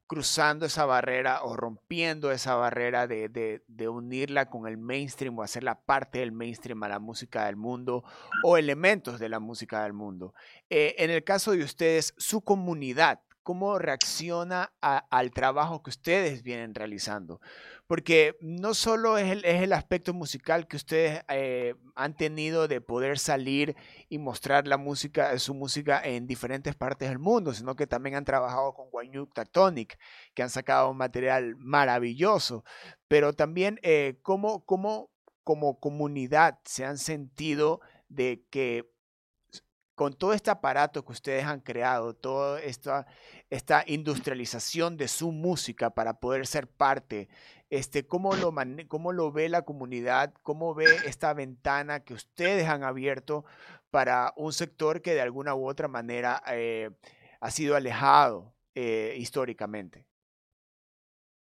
cruzando 0.07 0.65
esa 0.65 0.85
barrera 0.85 1.43
o 1.43 1.55
rompiendo 1.55 2.31
esa 2.31 2.55
barrera 2.55 3.07
de, 3.07 3.61
unirla 3.89 4.49
con 4.49 4.67
el 4.67 4.77
mainstream 4.77 5.37
o 5.37 5.43
hacerla 5.43 5.81
parte 5.81 6.19
del 6.19 6.31
mainstream 6.31 6.81
a 6.83 6.89
la 6.89 6.99
música 6.99 7.45
del 7.45 7.55
mundo 7.55 8.03
o 8.43 8.57
elementos 8.57 9.19
de 9.19 9.29
la 9.29 9.39
música 9.39 9.83
del 9.83 9.93
mundo. 9.93 10.33
Eh, 10.69 10.95
en 10.99 11.09
el 11.09 11.23
caso 11.23 11.51
de 11.51 11.63
ustedes, 11.63 12.13
su 12.17 12.41
comunidad, 12.41 13.21
¿cómo 13.45 13.79
reacciona 13.79 14.73
al 14.81 15.31
trabajo 15.31 15.83
que 15.83 15.91
ustedes 15.91 16.43
vienen 16.43 16.75
realizando? 16.75 17.39
porque 17.87 18.35
no 18.41 18.73
solo 18.73 19.17
es 19.17 19.43
el, 19.43 19.73
aspecto 19.73 20.13
musical 20.13 20.67
que 20.67 20.75
ustedes 20.75 21.23
eh, 21.29 21.75
han 21.93 22.15
tenido 22.15 22.67
de 22.67 22.81
poder 22.81 23.19
salir 23.19 23.75
y 24.09 24.17
mostrar 24.17 24.67
la 24.67 24.77
música, 24.77 25.37
su 25.37 25.53
música 25.53 26.01
en 26.03 26.25
diferentes 26.25 26.75
partes 26.75 27.09
del 27.09 27.19
mundo, 27.19 27.53
sino 27.53 27.75
que 27.75 27.85
también 27.85 28.15
han 28.15 28.25
trabajado 28.25 28.73
con 28.73 28.89
Guanyuk 28.89 29.33
Tactonic, 29.33 29.99
que 30.33 30.41
han 30.41 30.49
sacado 30.49 30.89
un 30.89 30.97
material 30.97 31.55
maravilloso, 31.57 32.63
pero 33.07 33.33
también 33.33 33.79
eh, 33.83 34.17
cómo, 34.23 34.65
cómo 34.65 35.11
como 35.43 35.79
comunidad 35.79 36.57
se 36.65 36.85
han 36.85 36.97
sentido 36.97 37.79
de 38.09 38.43
que 38.49 38.89
con 39.95 40.13
todo 40.13 40.33
este 40.33 40.51
aparato 40.51 41.05
que 41.05 41.13
ustedes 41.13 41.45
han 41.45 41.61
creado, 41.61 42.13
toda 42.13 42.61
esta, 42.61 43.05
industrialización 43.87 44.97
de 44.97 45.07
su 45.07 45.31
música 45.31 45.89
para 45.89 46.19
poder 46.19 46.45
ser 46.45 46.67
parte, 46.67 47.29
este, 47.69 48.05
¿cómo, 48.05 48.35
lo 48.35 48.53
¿cómo 48.87 49.13
lo 49.13 49.31
ve 49.31 49.49
la 49.49 49.63
comunidad? 49.63 50.33
¿Cómo 50.43 50.75
ve 50.75 50.85
esta 51.05 51.33
ventana 51.33 52.01
que 52.01 52.13
ustedes 52.13 52.67
han 52.67 52.83
abierto 52.83 53.45
para 53.89 54.33
un 54.35 54.53
sector 54.53 55.01
que 55.01 55.13
de 55.13 55.21
alguna 55.21 55.55
u 55.55 55.67
otra 55.67 55.87
manera 55.87 56.43
eh, 56.51 56.91
ha 57.39 57.49
sido 57.49 57.75
alejado 57.75 58.53
eh, 58.75 59.15
históricamente? 59.17 60.05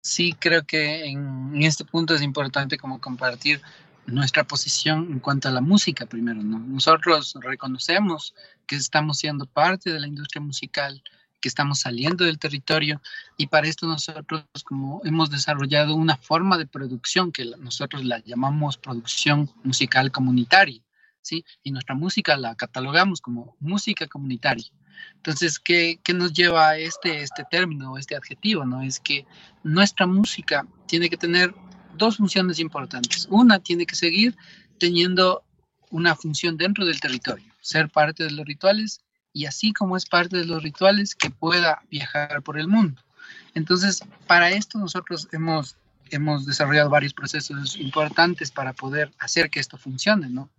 Sí, 0.02 0.32
creo 0.32 0.64
que 0.64 1.04
en, 1.04 1.52
en 1.54 1.62
este 1.62 1.84
punto 1.84 2.14
es 2.14 2.22
importante 2.22 2.78
como 2.78 3.00
compartir 3.00 3.60
nuestra 4.06 4.44
posición 4.44 5.08
en 5.12 5.20
cuanto 5.20 5.48
a 5.48 5.52
la 5.52 5.60
música 5.60 6.06
primero, 6.06 6.42
¿no? 6.42 6.58
Nosotros 6.58 7.34
reconocemos 7.40 8.34
que 8.66 8.76
estamos 8.76 9.18
siendo 9.18 9.46
parte 9.46 9.92
de 9.92 10.00
la 10.00 10.06
industria 10.06 10.40
musical, 10.40 11.02
que 11.40 11.48
estamos 11.48 11.80
saliendo 11.80 12.24
del 12.24 12.38
territorio 12.38 13.00
y 13.36 13.46
para 13.46 13.66
esto 13.66 13.86
nosotros 13.86 14.44
como 14.64 15.00
hemos 15.04 15.30
desarrollado 15.30 15.94
una 15.94 16.16
forma 16.16 16.58
de 16.58 16.66
producción 16.66 17.32
que 17.32 17.44
nosotros 17.58 18.04
la 18.04 18.18
llamamos 18.18 18.76
producción 18.76 19.50
musical 19.64 20.10
comunitaria, 20.10 20.82
¿sí? 21.22 21.44
Y 21.62 21.70
nuestra 21.70 21.94
música 21.94 22.36
la 22.36 22.54
catalogamos 22.54 23.20
como 23.20 23.56
música 23.60 24.06
comunitaria. 24.06 24.70
Entonces, 25.16 25.58
¿qué, 25.58 26.00
qué 26.02 26.14
nos 26.14 26.32
lleva 26.32 26.76
este, 26.76 27.22
este 27.22 27.44
término, 27.50 27.96
este 27.96 28.16
adjetivo? 28.16 28.64
¿no? 28.64 28.82
Es 28.82 29.00
que 29.00 29.26
nuestra 29.62 30.06
música 30.06 30.66
tiene 30.86 31.10
que 31.10 31.16
tener 31.16 31.54
dos 31.96 32.16
funciones 32.16 32.58
importantes. 32.58 33.26
Una 33.30 33.58
tiene 33.58 33.86
que 33.86 33.94
seguir 33.94 34.36
teniendo 34.78 35.42
una 35.90 36.14
función 36.14 36.56
dentro 36.56 36.86
del 36.86 37.00
territorio, 37.00 37.52
ser 37.60 37.88
parte 37.90 38.24
de 38.24 38.30
los 38.30 38.46
rituales 38.46 39.00
y 39.32 39.46
así 39.46 39.72
como 39.72 39.96
es 39.96 40.06
parte 40.06 40.38
de 40.38 40.44
los 40.44 40.62
rituales 40.62 41.14
que 41.14 41.30
pueda 41.30 41.82
viajar 41.90 42.42
por 42.42 42.58
el 42.58 42.68
mundo. 42.68 43.02
Entonces, 43.54 44.02
para 44.26 44.50
esto 44.50 44.78
nosotros 44.78 45.28
hemos, 45.32 45.76
hemos 46.10 46.46
desarrollado 46.46 46.90
varios 46.90 47.14
procesos 47.14 47.76
importantes 47.76 48.50
para 48.50 48.72
poder 48.72 49.12
hacer 49.18 49.50
que 49.50 49.60
esto 49.60 49.76
funcione, 49.76 50.28
¿no? 50.28 50.50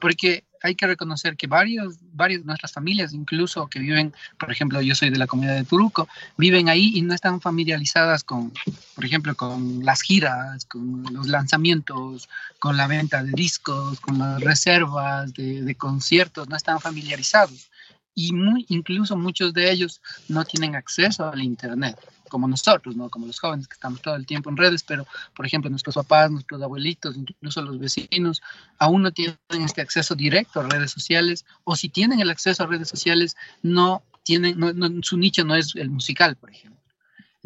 Porque 0.00 0.44
hay 0.62 0.74
que 0.74 0.86
reconocer 0.86 1.36
que 1.36 1.46
varios, 1.46 1.96
varias 2.12 2.40
de 2.40 2.46
nuestras 2.46 2.72
familias, 2.72 3.12
incluso 3.12 3.66
que 3.68 3.78
viven, 3.78 4.12
por 4.38 4.50
ejemplo, 4.50 4.80
yo 4.80 4.94
soy 4.94 5.10
de 5.10 5.18
la 5.18 5.26
comunidad 5.26 5.54
de 5.54 5.64
Turuco, 5.64 6.08
viven 6.36 6.68
ahí 6.68 6.92
y 6.94 7.02
no 7.02 7.14
están 7.14 7.40
familiarizadas 7.40 8.24
con, 8.24 8.52
por 8.94 9.04
ejemplo, 9.04 9.34
con 9.34 9.84
las 9.84 10.02
giras, 10.02 10.64
con 10.64 11.04
los 11.12 11.28
lanzamientos, 11.28 12.28
con 12.58 12.76
la 12.76 12.86
venta 12.86 13.22
de 13.22 13.32
discos, 13.32 14.00
con 14.00 14.18
las 14.18 14.40
reservas 14.40 15.32
de, 15.34 15.62
de 15.62 15.74
conciertos, 15.74 16.48
no 16.48 16.56
están 16.56 16.80
familiarizados. 16.80 17.70
Y 18.18 18.32
muy, 18.32 18.64
incluso 18.70 19.16
muchos 19.16 19.52
de 19.52 19.70
ellos 19.70 20.00
no 20.28 20.44
tienen 20.44 20.74
acceso 20.74 21.30
al 21.30 21.42
Internet 21.42 21.96
como 22.28 22.48
nosotros, 22.48 22.96
¿no? 22.96 23.08
Como 23.08 23.26
los 23.26 23.38
jóvenes 23.38 23.68
que 23.68 23.74
estamos 23.74 24.00
todo 24.00 24.16
el 24.16 24.26
tiempo 24.26 24.50
en 24.50 24.56
redes, 24.56 24.82
pero 24.82 25.06
por 25.34 25.46
ejemplo 25.46 25.70
nuestros 25.70 25.94
papás, 25.94 26.30
nuestros 26.30 26.60
abuelitos, 26.62 27.16
incluso 27.16 27.62
los 27.62 27.78
vecinos, 27.78 28.42
aún 28.78 29.02
no 29.02 29.12
tienen 29.12 29.36
este 29.50 29.82
acceso 29.82 30.14
directo 30.14 30.60
a 30.60 30.68
redes 30.68 30.90
sociales, 30.90 31.44
o 31.64 31.76
si 31.76 31.88
tienen 31.88 32.20
el 32.20 32.30
acceso 32.30 32.62
a 32.64 32.66
redes 32.66 32.88
sociales, 32.88 33.36
no 33.62 34.02
tienen, 34.22 34.58
no, 34.58 34.72
su 35.02 35.16
nicho 35.18 35.44
no 35.44 35.54
es 35.54 35.76
el 35.76 35.90
musical, 35.90 36.36
por 36.36 36.50
ejemplo. 36.50 36.75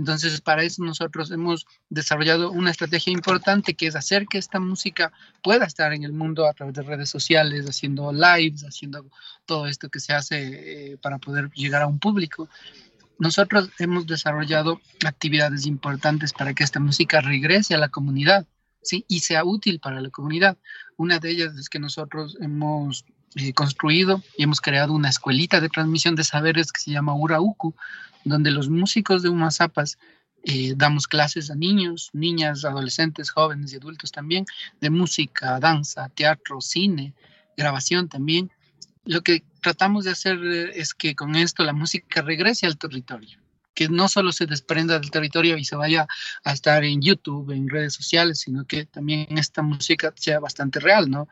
Entonces, 0.01 0.41
para 0.41 0.63
eso 0.63 0.83
nosotros 0.83 1.31
hemos 1.31 1.67
desarrollado 1.91 2.51
una 2.51 2.71
estrategia 2.71 3.13
importante 3.13 3.75
que 3.75 3.87
es 3.87 3.97
hacer 3.97 4.27
que 4.27 4.39
esta 4.39 4.59
música 4.59 5.13
pueda 5.43 5.67
estar 5.67 5.93
en 5.93 6.05
el 6.05 6.15
mundo 6.15 6.49
a 6.49 6.55
través 6.55 6.75
de 6.75 6.81
redes 6.83 7.11
sociales, 7.11 7.67
haciendo 7.67 8.11
lives, 8.11 8.65
haciendo 8.65 9.05
todo 9.45 9.67
esto 9.67 9.91
que 9.91 10.01
se 10.01 10.15
hace 10.15 10.93
eh, 10.93 10.97
para 10.97 11.19
poder 11.19 11.51
llegar 11.51 11.83
a 11.83 11.87
un 11.87 11.99
público 11.99 12.49
nosotros 13.19 13.69
hemos 13.79 14.07
desarrollado 14.07 14.81
actividades 15.05 15.67
importantes 15.67 16.33
para 16.33 16.55
que 16.55 16.65
esta 16.65 16.81
música 16.81 17.21
regrese 17.21 17.75
a 17.75 17.79
la 17.79 17.91
comunidad 17.91 18.47
¿sí? 18.83 19.05
y 19.09 19.21
sea 19.21 19.45
útil 19.45 19.79
para 19.79 20.01
la 20.01 20.09
comunidad. 20.09 20.57
Una 20.97 21.19
de 21.19 21.29
ellas 21.29 21.55
es 21.59 21.69
que 21.69 21.79
nosotros 21.79 22.39
hemos 22.41 23.05
eh, 23.37 23.53
construido 23.53 24.23
y 24.37 24.43
hemos 24.43 24.61
creado 24.61 24.93
una 24.93 25.09
escuelita 25.09 25.61
de 25.61 25.69
transmisión 25.69 26.17
de 26.17 26.25
saberes 26.25 26.73
que 26.73 26.81
se 26.81 26.91
llama 26.91 27.15
Urauku, 27.15 27.75
donde 28.25 28.51
los 28.51 28.69
músicos 28.69 29.23
de 29.23 29.29
Umazapas 29.29 29.99
eh, 30.43 30.73
damos 30.77 31.07
clases 31.07 31.51
a 31.51 31.55
niños, 31.55 32.11
niñas, 32.13 32.65
adolescentes, 32.65 33.31
jóvenes 33.31 33.73
y 33.73 33.77
adultos 33.77 34.11
también, 34.11 34.47
de 34.81 34.91
música, 34.91 35.61
danza, 35.61 36.09
teatro, 36.09 36.61
cine, 36.61 37.15
grabación 37.57 38.09
también. 38.09 38.51
Lo 39.05 39.21
que 39.21 39.45
tratamos 39.61 40.05
de 40.05 40.13
hacer 40.13 40.39
eh, 40.43 40.73
es 40.75 40.95
que 40.95 41.15
con 41.15 41.37
esto 41.37 41.63
la 41.63 41.73
música 41.73 42.23
regrese 42.23 42.67
al 42.67 42.79
territorio, 42.79 43.39
que 43.75 43.89
no 43.89 44.09
solo 44.09 44.33
se 44.33 44.47
desprenda 44.47 44.99
del 44.99 45.11
territorio 45.11 45.57
y 45.57 45.65
se 45.65 45.77
vaya 45.77 46.07
a 46.43 46.53
estar 46.53 46.85
en 46.85 47.03
YouTube, 47.03 47.51
en 47.51 47.69
redes 47.69 47.95
sociales, 47.95 48.41
sino 48.41 48.65
que 48.65 48.87
también 48.87 49.27
esta 49.37 49.63
música 49.63 50.13
sea 50.17 50.41
bastante 50.41 50.81
real, 50.81 51.11
¿no? 51.11 51.29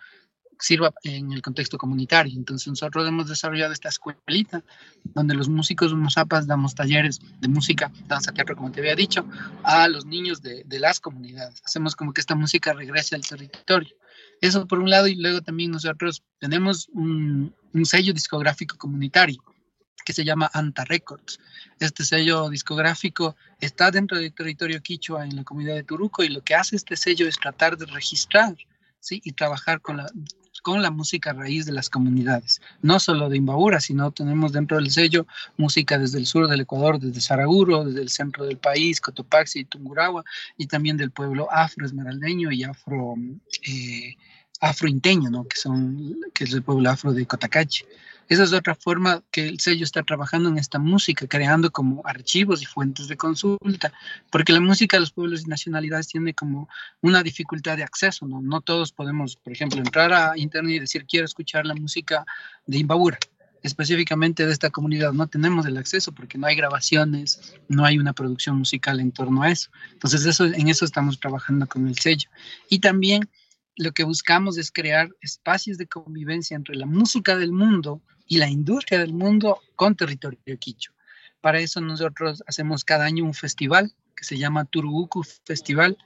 Sirva 0.59 0.93
en 1.05 1.33
el 1.33 1.43
contexto 1.43 1.79
comunitario. 1.79 2.37
Entonces 2.37 2.69
nosotros 2.69 3.07
hemos 3.07 3.29
desarrollado 3.29 3.73
esta 3.73 3.88
escuelita 3.88 4.62
donde 5.05 5.35
los 5.35 5.49
músicos 5.49 5.95
zapas 6.12 6.47
damos 6.47 6.75
talleres 6.75 7.21
de 7.41 7.49
música, 7.49 7.91
danza, 8.07 8.33
teatro, 8.33 8.57
como 8.57 8.73
te 8.73 8.81
había 8.81 8.95
dicho, 8.95 9.25
a 9.62 9.88
los 9.88 10.05
niños 10.07 10.43
de, 10.43 10.65
de 10.65 10.79
las 10.79 11.00
comunidades. 11.00 11.62
Hacemos 11.65 11.97
como 11.97 12.12
que 12.12 12.21
esta 12.21 12.35
música 12.35 12.73
regrese 12.73 13.15
al 13.15 13.23
territorio. 13.23 13.95
Eso 14.41 14.67
por 14.67 14.79
un 14.79 14.91
lado 14.91 15.07
y 15.07 15.17
luego 15.17 15.41
también 15.41 15.71
nosotros 15.71 16.23
tenemos 16.38 16.88
un, 16.93 17.55
un 17.73 17.87
sello 17.87 18.12
discográfico 18.12 18.77
comunitario 18.77 19.43
que 20.05 20.12
se 20.12 20.25
llama 20.25 20.50
Anta 20.55 20.85
Records. 20.85 21.38
Este 21.81 22.05
sello 22.05 22.49
discográfico 22.49 23.37
está 23.61 23.91
dentro 23.91 24.19
del 24.19 24.33
territorio 24.33 24.81
quichua 24.81 25.25
en 25.25 25.37
la 25.37 25.45
comunidad 25.45 25.75
de 25.75 25.83
Turuco 25.83 26.23
y 26.23 26.29
lo 26.29 26.43
que 26.43 26.55
hace 26.55 26.77
este 26.77 26.97
sello 26.97 27.29
es 27.29 27.38
tratar 27.38 27.77
de 27.77 27.87
registrar 27.87 28.57
¿sí? 29.00 29.21
y 29.23 29.33
trabajar 29.33 29.81
con 29.81 29.99
la, 29.99 30.11
con 30.61 30.83
la 30.83 30.91
música 30.91 31.33
raíz 31.33 31.67
de 31.67 31.73
las 31.73 31.91
comunidades, 31.91 32.61
no 32.83 33.00
solo 33.00 33.29
de 33.29 33.37
Imbabura, 33.37 33.81
sino 33.81 34.11
tenemos 34.11 34.53
dentro 34.53 34.77
del 34.77 34.91
sello 34.91 35.27
música 35.57 35.99
desde 35.99 36.19
el 36.19 36.27
sur 36.27 36.49
del 36.49 36.61
Ecuador, 36.61 36.99
desde 36.99 37.21
Saraguro, 37.21 37.85
desde 37.85 38.03
el 38.03 38.11
centro 38.11 38.45
del 38.47 38.59
país, 38.59 39.00
Cotopaxi 39.00 39.61
y 39.61 39.65
Tungurahua, 39.65 40.25
y 40.57 40.67
también 40.67 40.97
del 40.97 41.11
pueblo 41.11 41.49
afro 41.50 41.87
esmeraldeño 41.87 42.50
y 42.53 42.65
afro... 42.65 43.15
Eh, 43.67 44.17
afrointeño, 44.61 45.31
¿no? 45.31 45.45
que, 45.45 45.57
son, 45.57 46.17
que 46.35 46.45
es 46.45 46.53
el 46.53 46.62
pueblo 46.62 46.91
afro 46.91 47.12
de 47.12 47.27
Cotacachi. 47.27 47.85
Esa 48.29 48.45
es 48.45 48.53
otra 48.53 48.75
forma 48.75 49.23
que 49.31 49.49
el 49.49 49.59
sello 49.59 49.85
está 49.85 50.03
trabajando 50.03 50.50
en 50.50 50.59
esta 50.59 50.79
música, 50.79 51.27
creando 51.27 51.71
como 51.71 52.03
archivos 52.05 52.61
y 52.61 52.67
fuentes 52.67 53.09
de 53.09 53.17
consulta, 53.17 53.91
porque 54.31 54.53
la 54.53 54.61
música 54.61 54.97
de 54.97 55.00
los 55.00 55.12
pueblos 55.12 55.43
y 55.43 55.49
nacionalidades 55.49 56.09
tiene 56.09 56.35
como 56.35 56.69
una 57.00 57.23
dificultad 57.23 57.79
de 57.79 57.85
acceso, 57.85 58.27
¿no? 58.27 58.43
No 58.43 58.61
todos 58.61 58.93
podemos, 58.93 59.37
por 59.37 59.55
ejemplo, 59.55 59.79
entrar 59.79 60.12
a 60.12 60.37
internet 60.37 60.75
y 60.75 60.81
decir 60.81 61.07
quiero 61.07 61.25
escuchar 61.25 61.65
la 61.65 61.75
música 61.75 62.27
de 62.67 62.77
Imbabura, 62.77 63.19
específicamente 63.62 64.45
de 64.45 64.53
esta 64.53 64.69
comunidad. 64.69 65.12
No 65.15 65.27
tenemos 65.27 65.65
el 65.65 65.79
acceso 65.79 66.12
porque 66.12 66.37
no 66.37 66.47
hay 66.47 66.55
grabaciones, 66.55 67.55
no 67.69 67.87
hay 67.87 67.99
una 67.99 68.12
producción 68.12 68.59
musical 68.59 69.00
en 69.00 69.11
torno 69.11 69.43
a 69.43 69.50
eso. 69.50 69.71
Entonces, 69.95 70.27
eso, 70.27 70.45
en 70.45 70.69
eso 70.69 70.85
estamos 70.85 71.19
trabajando 71.19 71.67
con 71.67 71.88
el 71.88 71.99
sello. 71.99 72.29
Y 72.69 72.81
también 72.81 73.27
lo 73.78 73.92
que 73.92 74.02
buscamos 74.02 74.58
es 74.58 74.73
crear 74.73 75.08
espacios 75.20 75.78
de 75.78 75.87
convivencia 75.87 76.56
entre 76.56 76.75
la 76.75 76.85
música 76.85 77.37
del 77.37 77.52
mundo 77.52 78.02
y 78.26 78.38
la 78.38 78.50
industria 78.50 78.99
del 78.99 79.14
mundo 79.14 79.61
con 79.76 79.94
territorio 79.94 80.58
quicho. 80.58 80.92
Para 81.40 81.61
eso 81.61 81.80
nosotros 81.80 82.42
hacemos 82.49 82.85
cada 82.85 83.04
año 83.04 83.25
un 83.25 83.35
festival 83.35 83.94
que 84.16 84.25
se 84.25 84.37
llama 84.37 84.64
Turuuku 84.64 85.23
Festival, 85.44 85.97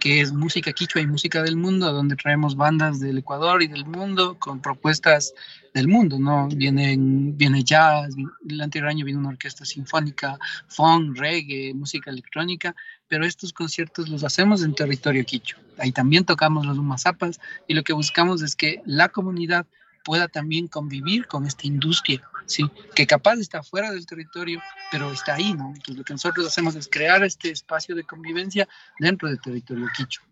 que 0.00 0.20
es 0.20 0.32
música 0.32 0.72
quichua 0.72 1.00
y 1.00 1.06
música 1.06 1.42
del 1.42 1.56
mundo, 1.56 1.92
donde 1.92 2.16
traemos 2.16 2.56
bandas 2.56 3.00
del 3.00 3.18
Ecuador 3.18 3.62
y 3.62 3.68
del 3.68 3.84
mundo 3.86 4.38
con 4.38 4.60
propuestas 4.60 5.34
del 5.74 5.88
mundo, 5.88 6.18
¿no? 6.18 6.48
Vienen, 6.48 7.36
viene 7.36 7.62
jazz, 7.62 8.14
el 8.48 8.60
anterior 8.60 8.90
año 8.90 9.04
vino 9.04 9.18
una 9.18 9.30
orquesta 9.30 9.64
sinfónica, 9.64 10.38
funk, 10.68 11.18
reggae, 11.18 11.74
música 11.74 12.10
electrónica, 12.10 12.74
pero 13.08 13.24
estos 13.24 13.52
conciertos 13.52 14.08
los 14.08 14.24
hacemos 14.24 14.62
en 14.62 14.74
territorio 14.74 15.24
quichua. 15.24 15.60
Ahí 15.78 15.92
también 15.92 16.24
tocamos 16.24 16.66
los 16.66 16.78
umazapas 16.78 17.40
y 17.66 17.74
lo 17.74 17.82
que 17.82 17.92
buscamos 17.92 18.42
es 18.42 18.56
que 18.56 18.82
la 18.84 19.08
comunidad 19.08 19.66
pueda 20.04 20.28
también 20.28 20.68
convivir 20.68 21.26
con 21.26 21.46
esta 21.46 21.66
industria, 21.66 22.22
¿sí? 22.48 22.68
que 22.94 23.06
capaz 23.06 23.36
está 23.36 23.62
fuera 23.62 23.92
del 23.92 24.06
territorio, 24.06 24.60
pero 24.90 25.12
está 25.12 25.34
ahí, 25.34 25.54
¿no? 25.54 25.68
Entonces 25.68 25.96
lo 25.96 26.04
que 26.04 26.14
nosotros 26.14 26.46
hacemos 26.46 26.74
es 26.74 26.88
crear 26.88 27.22
este 27.22 27.50
espacio 27.50 27.94
de 27.94 28.04
convivencia 28.04 28.68
dentro 28.98 29.28
del 29.28 29.40
territorio 29.40 29.86
quicho. 29.96 30.22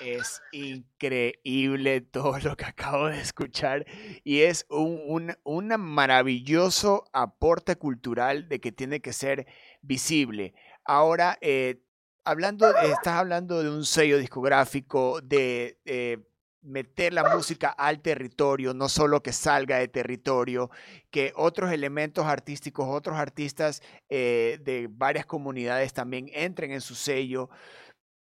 Es 0.00 0.40
increíble 0.52 2.00
todo 2.00 2.38
lo 2.38 2.56
que 2.56 2.64
acabo 2.64 3.08
de 3.08 3.20
escuchar 3.20 3.84
y 4.24 4.40
es 4.40 4.64
un, 4.70 5.36
un, 5.42 5.68
maravilloso 5.78 7.04
aporte 7.12 7.76
cultural 7.76 8.48
de 8.48 8.60
que 8.60 8.72
tiene 8.72 9.00
que 9.00 9.12
ser 9.12 9.46
visible. 9.82 10.54
Ahora, 10.86 11.36
eh, 11.42 11.82
hablando, 12.24 12.74
estás 12.78 13.14
hablando 13.14 13.62
de 13.62 13.68
un 13.68 13.84
sello 13.84 14.16
discográfico, 14.16 15.20
de 15.20 15.78
eh, 15.84 16.16
meter 16.62 17.12
la 17.12 17.34
música 17.34 17.70
al 17.70 18.00
territorio, 18.00 18.74
no 18.74 18.88
solo 18.88 19.22
que 19.22 19.32
salga 19.32 19.78
de 19.78 19.88
territorio, 19.88 20.70
que 21.10 21.32
otros 21.36 21.72
elementos 21.72 22.26
artísticos, 22.26 22.86
otros 22.88 23.16
artistas 23.16 23.82
eh, 24.08 24.58
de 24.62 24.88
varias 24.90 25.26
comunidades 25.26 25.92
también 25.92 26.30
entren 26.32 26.72
en 26.72 26.80
su 26.80 26.94
sello. 26.94 27.48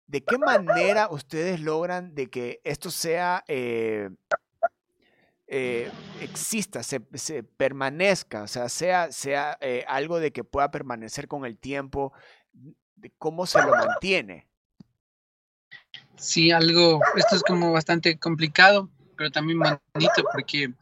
¿De 0.07 0.23
qué 0.23 0.37
manera 0.37 1.09
ustedes 1.11 1.59
logran 1.59 2.15
de 2.15 2.27
que 2.27 2.61
esto 2.63 2.89
sea, 2.89 3.43
eh, 3.47 4.09
eh, 5.47 5.91
exista, 6.21 6.81
se, 6.81 6.99
permanezca, 6.99 8.43
o 8.43 8.47
sea, 8.47 8.69
sea, 8.69 9.11
sea 9.11 9.57
algo 9.87 10.19
de 10.19 10.31
que 10.31 10.43
pueda 10.43 10.71
permanecer 10.71 11.27
con 11.27 11.45
el 11.45 11.57
tiempo? 11.57 12.13
¿Cómo 13.17 13.45
se 13.45 13.61
lo 13.61 13.71
mantiene? 13.71 14.48
Sí, 16.19 16.51
algo, 16.51 17.01
esto 17.15 17.35
es 17.37 17.43
como 17.43 17.71
bastante 17.71 18.17
complicado, 18.19 18.89
pero 19.15 19.31
también 19.31 19.59
bonito 19.59 20.23
porque 20.33 20.73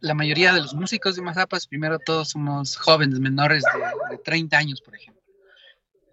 la 0.00 0.14
mayoría 0.14 0.52
de 0.52 0.60
los 0.60 0.74
músicos 0.74 1.14
de 1.14 1.22
Mazapas, 1.22 1.68
primero 1.68 2.00
todos 2.00 2.30
somos 2.30 2.76
jóvenes, 2.76 3.20
menores 3.20 3.62
de, 4.10 4.18
30 4.18 4.58
años, 4.58 4.80
por 4.80 4.96
ejemplo. 4.96 5.22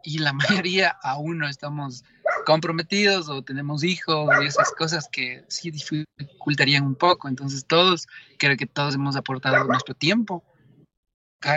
Y 0.04 0.20
la 0.20 0.34
mayoría 0.68 0.90
aún 1.02 1.40
no 1.40 1.48
estamos 1.50 2.04
comprometidos 2.46 3.28
o 3.30 3.42
tenemos 3.42 3.84
hijos 3.84 4.30
y 4.42 4.46
esas 4.46 4.72
cosas 4.72 5.10
que 5.12 5.44
sí 5.48 5.72
dificultarían 5.72 6.86
un 6.86 6.96
poco. 6.96 7.28
Entonces 7.28 7.66
todos, 7.66 8.08
creo 8.38 8.56
que 8.56 8.68
todos 8.68 8.94
hemos 8.94 9.16
aportado 9.16 9.64
nuestro 9.64 9.96
tiempo, 9.96 10.44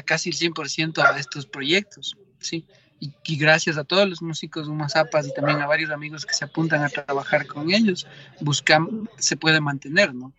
casi 0.06 0.30
el 0.30 0.36
100% 0.36 1.04
a 1.04 1.18
estos 1.18 1.46
proyectos, 1.46 2.16
¿sí? 2.38 2.66
Y, 3.02 3.36
gracias 3.36 3.78
a 3.78 3.84
todos 3.84 4.08
los 4.08 4.22
músicos 4.22 4.66
de 4.66 4.72
Umazapas 4.72 5.26
y 5.26 5.34
también 5.34 5.60
a 5.60 5.66
varios 5.66 5.90
amigos 5.90 6.24
que 6.24 6.34
se 6.34 6.44
apuntan 6.44 6.84
a 6.84 6.88
trabajar 6.88 7.46
con 7.48 7.72
ellos, 7.72 8.06
buscan, 8.40 9.08
se 9.18 9.36
puede 9.36 9.60
mantener, 9.60 10.14
¿no? 10.14 10.32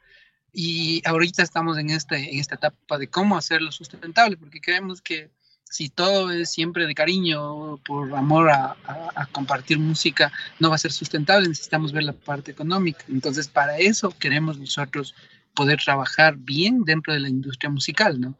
Y 0.53 1.01
ahorita 1.05 1.43
estamos 1.43 1.77
en, 1.77 1.89
este, 1.89 2.31
en 2.31 2.39
esta 2.39 2.55
etapa 2.55 2.97
de 2.97 3.09
cómo 3.09 3.35
hacerlo 3.35 3.71
sustentable, 3.71 4.37
porque 4.37 4.61
creemos 4.61 5.01
que 5.01 5.29
si 5.65 5.89
todo 5.89 6.31
es 6.31 6.51
siempre 6.51 6.85
de 6.85 6.95
cariño, 6.95 7.77
por 7.79 8.13
amor 8.15 8.49
a, 8.49 8.77
a, 8.85 9.25
compartir 9.31 9.79
música, 9.79 10.31
no 10.59 10.69
va 10.69 10.75
a 10.75 10.79
ser 10.79 10.91
sustentable, 10.93 11.49
necesitamos 11.49 11.91
ver 11.91 12.03
la 12.03 12.13
parte 12.13 12.51
económica. 12.51 13.03
Entonces, 13.09 13.47
para 13.49 13.77
eso 13.77 14.11
queremos 14.19 14.57
nosotros 14.57 15.15
poder 15.53 15.81
trabajar 15.83 16.37
bien 16.37 16.83
dentro 16.85 17.11
de 17.11 17.19
la 17.19 17.29
industria 17.29 17.69
musical, 17.69 18.21
¿no? 18.21 18.37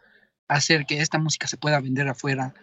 Hacer 0.48 0.86
que 0.86 1.02
esta 1.02 1.18
música 1.18 1.48
se 1.48 1.58
pueda 1.58 1.82
vender 1.82 2.08
afuera, 2.08 2.54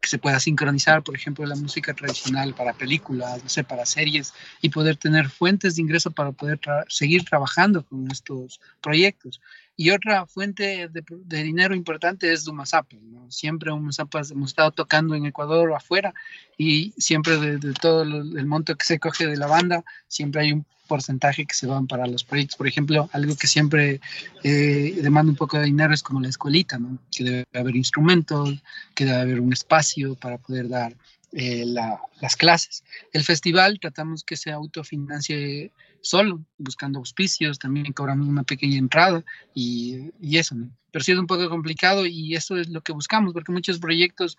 que 0.00 0.08
se 0.08 0.18
pueda 0.18 0.38
sincronizar, 0.38 1.02
por 1.02 1.16
ejemplo, 1.16 1.44
la 1.44 1.56
música 1.56 1.92
tradicional 1.94 2.54
para 2.54 2.72
películas, 2.72 3.42
no 3.42 3.48
sé, 3.48 3.64
para 3.64 3.84
series, 3.84 4.32
y 4.60 4.68
poder 4.68 4.96
tener 4.96 5.28
fuentes 5.28 5.76
de 5.76 5.82
ingreso 5.82 6.10
para 6.10 6.32
poder 6.32 6.60
seguir 6.88 7.24
trabajando 7.24 7.84
con 7.84 8.10
estos 8.10 8.60
proyectos. 8.80 9.40
Y 9.80 9.90
otra 9.90 10.26
fuente 10.26 10.88
de, 10.88 11.42
dinero 11.44 11.72
importante 11.72 12.32
es 12.32 12.44
Dumazapas, 12.44 13.00
¿no? 13.00 13.30
Siempre 13.30 13.70
Dumazapas 13.70 14.32
hemos 14.32 14.50
estado 14.50 14.72
tocando 14.72 15.14
en 15.14 15.24
Ecuador 15.24 15.70
o 15.70 15.76
afuera, 15.76 16.12
y 16.56 16.92
siempre 16.98 17.36
de, 17.38 17.58
de 17.58 17.72
todo 17.74 18.02
el 18.02 18.46
monto 18.46 18.74
que 18.74 18.84
se 18.84 18.98
coge 18.98 19.28
de 19.28 19.36
la 19.36 19.46
banda, 19.46 19.84
siempre 20.08 20.40
hay 20.40 20.52
un 20.52 20.66
porcentaje 20.88 21.46
que 21.46 21.54
se 21.54 21.68
van 21.68 21.86
para 21.86 22.08
los 22.08 22.24
proyectos. 22.24 22.56
Por 22.56 22.66
ejemplo, 22.66 23.08
algo 23.12 23.36
que 23.36 23.46
siempre 23.46 24.00
eh, 24.42 24.98
demanda 25.00 25.30
un 25.30 25.36
poco 25.36 25.58
de 25.58 25.66
dinero 25.66 25.94
es 25.94 26.02
como 26.02 26.20
la 26.20 26.28
escuelita, 26.28 26.78
¿no? 26.78 26.98
Que 27.12 27.22
debe 27.22 27.46
haber 27.54 27.76
instrumentos, 27.76 28.60
que 28.96 29.04
debe 29.04 29.18
haber 29.18 29.40
un 29.40 29.52
espacio 29.52 30.16
para 30.16 30.38
poder 30.38 30.68
dar 30.68 30.96
eh, 31.32 31.64
las 31.66 32.36
clases. 32.36 32.84
El 33.12 33.22
festival 33.22 33.78
tratamos 33.80 34.24
que 34.24 34.36
se 34.36 34.50
autofinancie 34.50 35.72
solo, 36.00 36.42
buscando 36.56 36.98
auspicios, 36.98 37.58
también 37.58 37.92
cobramos 37.92 38.28
una 38.28 38.44
pequeña 38.44 38.78
entrada 38.78 39.22
y, 39.54 40.10
eso, 40.36 40.54
¿no? 40.54 40.70
Pero 40.90 41.04
sí 41.04 41.12
es 41.12 41.18
un 41.18 41.26
poco 41.26 41.50
complicado 41.50 42.06
y 42.06 42.34
eso 42.34 42.56
es 42.56 42.68
lo 42.70 42.80
que 42.80 42.92
buscamos, 42.92 43.34
porque 43.34 43.52
muchos 43.52 43.78
proyectos 43.78 44.38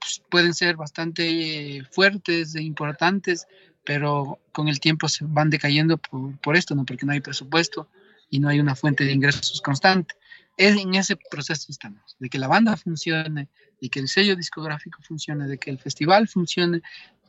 pues, 0.00 0.22
pueden 0.28 0.52
ser 0.52 0.76
bastante 0.76 1.82
fuertes 1.90 2.54
e 2.56 2.62
importantes, 2.62 3.46
pero 3.84 4.38
con 4.52 4.68
el 4.68 4.80
tiempo 4.80 5.08
se 5.08 5.24
van 5.24 5.48
decayendo 5.48 5.96
por, 5.96 6.56
esto, 6.56 6.74
¿no? 6.74 6.84
Porque 6.84 7.06
no 7.06 7.12
hay 7.12 7.20
presupuesto 7.20 7.88
y 8.28 8.38
no 8.38 8.48
hay 8.48 8.60
una 8.60 8.74
fuente 8.74 9.04
de 9.04 9.12
ingresos 9.12 9.62
constante. 9.62 10.14
Es 10.56 10.76
en 10.76 10.94
ese 10.94 11.16
proceso 11.16 11.66
estamos, 11.70 12.16
de 12.18 12.28
que 12.28 12.38
la 12.38 12.48
banda 12.48 12.76
funcione, 12.76 13.48
de 13.80 13.88
que 13.88 14.00
el 14.00 14.08
sello 14.08 14.36
discográfico 14.36 15.00
funcione, 15.02 15.46
de 15.46 15.58
que 15.58 15.70
el 15.70 15.78
festival 15.78 16.28
funcione 16.28 16.82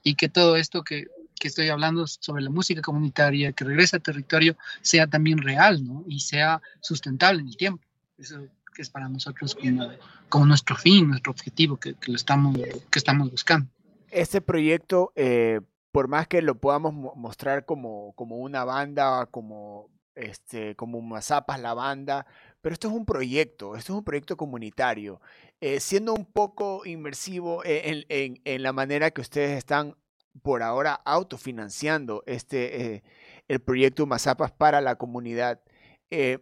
y 0.03 0.15
que 0.15 0.29
todo 0.29 0.57
esto 0.57 0.83
que, 0.83 1.07
que 1.39 1.47
estoy 1.47 1.69
hablando 1.69 2.05
sobre 2.07 2.43
la 2.43 2.49
música 2.49 2.81
comunitaria, 2.81 3.53
que 3.53 3.63
regresa 3.63 3.97
al 3.97 4.03
territorio, 4.03 4.57
sea 4.81 5.07
también 5.07 5.37
real, 5.37 5.85
¿no? 5.85 6.03
Y 6.07 6.19
sea 6.19 6.61
sustentable 6.81 7.41
en 7.41 7.47
el 7.47 7.57
tiempo. 7.57 7.83
Eso 8.17 8.47
que 8.73 8.81
es 8.81 8.89
para 8.89 9.07
nosotros 9.07 9.55
como, 9.55 9.91
como 10.29 10.45
nuestro 10.45 10.75
fin, 10.75 11.07
nuestro 11.07 11.31
objetivo 11.31 11.77
que, 11.77 11.93
que, 11.93 12.11
lo 12.11 12.17
estamos, 12.17 12.57
que 12.57 12.99
estamos 12.99 13.29
buscando. 13.29 13.69
Este 14.09 14.41
proyecto 14.41 15.11
eh, 15.15 15.61
por 15.93 16.07
más 16.07 16.27
que 16.27 16.41
lo 16.41 16.55
podamos 16.55 17.15
mostrar 17.15 17.65
como, 17.65 18.13
como 18.15 18.37
una 18.37 18.63
banda, 18.63 19.27
como, 19.27 19.89
este, 20.15 20.75
como 20.75 21.01
Mazapas 21.01 21.59
la 21.59 21.73
banda, 21.73 22.25
pero 22.61 22.73
esto 22.73 22.87
es 22.87 22.93
un 22.93 23.05
proyecto, 23.05 23.75
esto 23.75 23.93
es 23.93 23.97
un 23.97 24.03
proyecto 24.03 24.37
comunitario, 24.37 25.21
eh, 25.61 25.79
siendo 25.79 26.13
un 26.13 26.25
poco 26.25 26.85
inmersivo 26.85 27.63
en, 27.65 28.05
en, 28.09 28.41
en, 28.43 28.63
la 28.63 28.73
manera 28.73 29.11
que 29.11 29.21
ustedes 29.21 29.57
están 29.57 29.95
por 30.41 30.63
ahora 30.63 30.93
autofinanciando 30.93 32.23
este, 32.25 32.95
eh, 32.95 33.03
el 33.47 33.59
proyecto 33.59 34.05
Mazapas 34.05 34.51
para 34.51 34.81
la 34.81 34.95
comunidad. 34.95 35.61
Eh, 36.09 36.39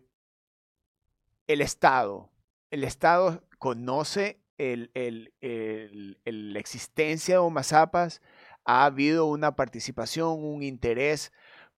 el 1.47 1.61
Estado, 1.61 2.31
el 2.69 2.83
Estado 2.83 3.43
conoce 3.57 4.41
el, 4.57 4.91
el, 4.93 5.33
la 6.23 6.59
existencia 6.59 7.39
de 7.39 7.49
Mazapas, 7.49 8.21
ha 8.63 8.85
habido 8.85 9.25
una 9.25 9.55
participación, 9.55 10.43
un 10.43 10.63
interés, 10.63 11.31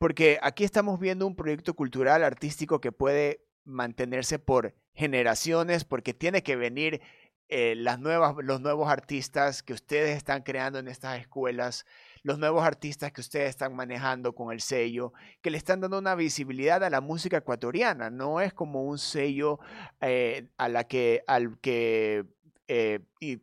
porque 0.03 0.41
aquí 0.43 0.65
estamos 0.65 0.99
viendo 0.99 1.29
un 1.29 1.37
proyecto 1.37 1.75
cultural, 1.75 2.25
artístico 2.25 2.81
que 2.81 2.91
puede 2.91 3.47
mantenerse 3.63 4.41
por 4.41 4.75
generaciones, 4.95 5.85
porque 5.85 6.13
tiene 6.13 6.43
que 6.43 6.57
venir 6.57 7.01
eh, 7.49 7.77
las 7.77 8.01
nuevas, 8.01 8.35
los 8.43 8.61
nuevos 8.61 8.91
artistas 8.91 9.63
que 9.63 9.73
ustedes 9.73 10.17
están 10.17 10.43
creando 10.43 10.81
en 10.81 10.89
estas 10.89 11.21
escuelas, 11.21 11.87
los 12.25 12.41
nuevos 12.41 12.65
artistas 12.65 13.13
que 13.13 13.21
ustedes 13.21 13.51
están 13.51 13.77
manejando 13.77 14.35
con 14.35 14.53
el 14.53 14.61
sello, 14.61 15.13
que 15.41 15.53
le 15.53 15.57
están 15.57 15.81
dando 15.81 16.01
una 16.01 16.17
visibilidad 16.17 16.83
a 16.83 16.91
la 16.91 17.01
música 17.01 17.37
ecuatoriana. 17.37 18.11
No 18.11 18.41
es 18.41 18.53
como 18.53 18.83
un 18.83 18.99
sello 18.99 19.61
eh, 20.01 20.49
a 20.57 20.69
la 20.69 20.83
que, 20.83 21.23
al 21.29 21.61
que 21.61 22.25
eh, 22.67 22.99
y 23.21 23.41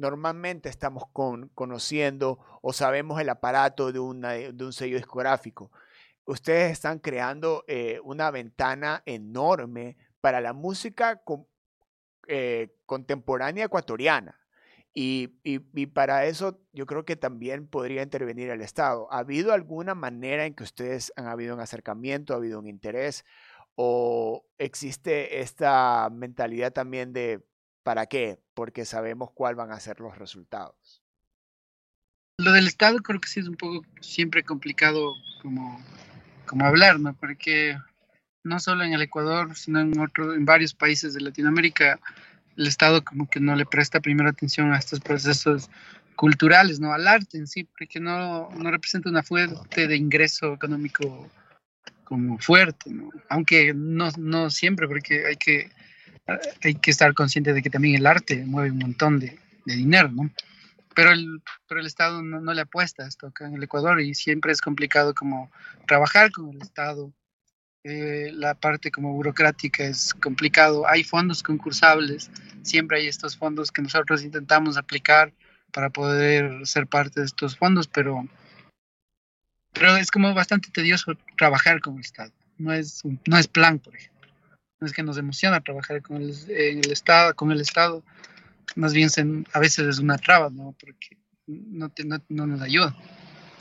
normalmente 0.00 0.68
estamos 0.68 1.04
con, 1.12 1.48
conociendo 1.50 2.38
o 2.62 2.72
sabemos 2.72 3.20
el 3.20 3.28
aparato 3.28 3.92
de, 3.92 3.98
una, 3.98 4.32
de 4.32 4.64
un 4.64 4.72
sello 4.72 4.96
discográfico. 4.96 5.70
Ustedes 6.24 6.72
están 6.72 6.98
creando 6.98 7.64
eh, 7.68 8.00
una 8.02 8.30
ventana 8.30 9.02
enorme 9.06 9.96
para 10.20 10.40
la 10.40 10.52
música 10.52 11.22
contemporánea 12.86 13.64
ecuatoriana. 13.66 14.36
Y, 14.92 15.38
y, 15.44 15.86
para 15.86 16.24
eso 16.26 16.58
yo 16.72 16.84
creo 16.84 17.04
que 17.04 17.14
también 17.14 17.68
podría 17.68 18.02
intervenir 18.02 18.50
el 18.50 18.60
Estado. 18.60 19.06
¿Ha 19.12 19.18
habido 19.18 19.52
alguna 19.52 19.94
manera 19.94 20.46
en 20.46 20.54
que 20.54 20.64
ustedes 20.64 21.12
han 21.14 21.26
habido 21.26 21.54
un 21.54 21.60
acercamiento, 21.60 22.32
ha 22.32 22.38
habido 22.38 22.58
un 22.58 22.66
interés 22.66 23.24
o 23.76 24.44
existe 24.58 25.40
esta 25.40 26.10
mentalidad 26.10 26.72
también 26.72 27.12
de 27.12 27.44
¿para 27.82 28.06
qué? 28.06 28.38
Porque 28.54 28.84
sabemos 28.84 29.30
cuáles 29.32 29.56
van 29.56 29.72
a 29.72 29.80
ser 29.80 30.00
los 30.00 30.18
resultados. 30.18 31.02
Lo 32.38 32.52
del 32.52 32.66
Estado 32.66 32.98
creo 33.00 33.20
que 33.20 33.28
sí 33.28 33.40
es 33.40 33.48
un 33.48 33.56
poco 33.56 33.84
siempre 34.00 34.42
complicado 34.42 35.14
como, 35.42 35.80
como 36.46 36.64
hablar, 36.64 36.98
¿no? 36.98 37.14
Porque 37.14 37.76
no 38.42 38.58
solo 38.60 38.84
en 38.84 38.94
el 38.94 39.02
Ecuador, 39.02 39.54
sino 39.56 39.80
en, 39.80 39.98
otro, 40.00 40.34
en 40.34 40.44
varios 40.44 40.74
países 40.74 41.14
de 41.14 41.20
Latinoamérica 41.20 42.00
el 42.56 42.66
Estado 42.66 43.04
como 43.04 43.28
que 43.28 43.40
no 43.40 43.56
le 43.56 43.66
presta 43.66 44.00
primera 44.00 44.30
atención 44.30 44.72
a 44.72 44.78
estos 44.78 45.00
procesos 45.00 45.70
culturales, 46.16 46.80
¿no? 46.80 46.92
Al 46.92 47.08
arte 47.08 47.38
en 47.38 47.46
sí, 47.46 47.64
porque 47.64 48.00
no, 48.00 48.50
no 48.50 48.70
representa 48.70 49.08
una 49.08 49.22
fuente 49.22 49.86
de 49.86 49.96
ingreso 49.96 50.52
económico 50.54 51.30
como 52.04 52.38
fuerte, 52.38 52.90
¿no? 52.90 53.10
Aunque 53.28 53.72
no, 53.74 54.10
no 54.18 54.50
siempre, 54.50 54.86
porque 54.86 55.26
hay 55.26 55.36
que, 55.36 55.70
hay 56.62 56.74
que 56.74 56.90
estar 56.90 57.12
consciente 57.14 57.52
de 57.52 57.62
que 57.62 57.70
también 57.70 57.96
el 57.96 58.06
arte 58.06 58.44
mueve 58.44 58.70
un 58.70 58.78
montón 58.78 59.18
de, 59.18 59.38
de 59.64 59.74
dinero, 59.74 60.10
¿no? 60.10 60.30
Pero 60.94 61.12
el, 61.12 61.42
pero 61.68 61.80
el 61.80 61.86
Estado 61.86 62.22
no, 62.22 62.40
no, 62.40 62.52
le 62.52 62.62
apuesta 62.62 63.04
a 63.04 63.08
esto 63.08 63.28
acá 63.28 63.46
en 63.46 63.54
el 63.54 63.62
Ecuador 63.62 64.00
y 64.00 64.14
siempre 64.14 64.52
es 64.52 64.60
complicado 64.60 65.14
como 65.14 65.50
trabajar 65.86 66.32
con 66.32 66.50
el 66.50 66.60
Estado 66.60 67.12
eh, 67.82 68.30
la 68.34 68.54
parte 68.54 68.90
como 68.90 69.14
burocrática 69.14 69.84
es 69.84 70.12
complicado. 70.14 70.86
Hay 70.86 71.02
fondos 71.02 71.42
concursables, 71.42 72.30
siempre 72.62 72.98
hay 72.98 73.06
estos 73.06 73.36
fondos 73.36 73.72
que 73.72 73.80
nosotros 73.80 74.22
intentamos 74.22 74.76
aplicar 74.76 75.32
para 75.72 75.88
poder 75.88 76.66
ser 76.66 76.86
parte 76.86 77.20
de 77.20 77.26
estos 77.26 77.56
fondos, 77.56 77.88
pero, 77.88 78.28
pero 79.72 79.96
es 79.96 80.10
como 80.10 80.34
bastante 80.34 80.70
tedioso 80.70 81.16
trabajar 81.38 81.80
con 81.80 81.94
el 81.94 82.00
Estado. 82.00 82.32
No 82.58 82.72
es, 82.74 83.02
no 83.26 83.38
es 83.38 83.48
plan, 83.48 83.78
por 83.78 83.96
ejemplo. 83.96 84.09
Es 84.80 84.92
que 84.92 85.02
nos 85.02 85.18
emociona 85.18 85.60
trabajar 85.60 86.00
con 86.02 86.16
el, 86.16 86.34
en 86.48 86.78
el 86.78 86.92
Estado, 86.92 87.34
con 87.34 87.52
el 87.52 87.60
Estado. 87.60 88.02
Más 88.76 88.94
bien 88.94 89.10
a 89.52 89.58
veces 89.58 89.86
es 89.86 89.98
una 89.98 90.16
traba, 90.16 90.48
¿no? 90.50 90.74
Porque 90.80 91.18
no, 91.46 91.92
no, 92.04 92.22
no 92.28 92.46
nos 92.46 92.62
ayuda. 92.62 92.96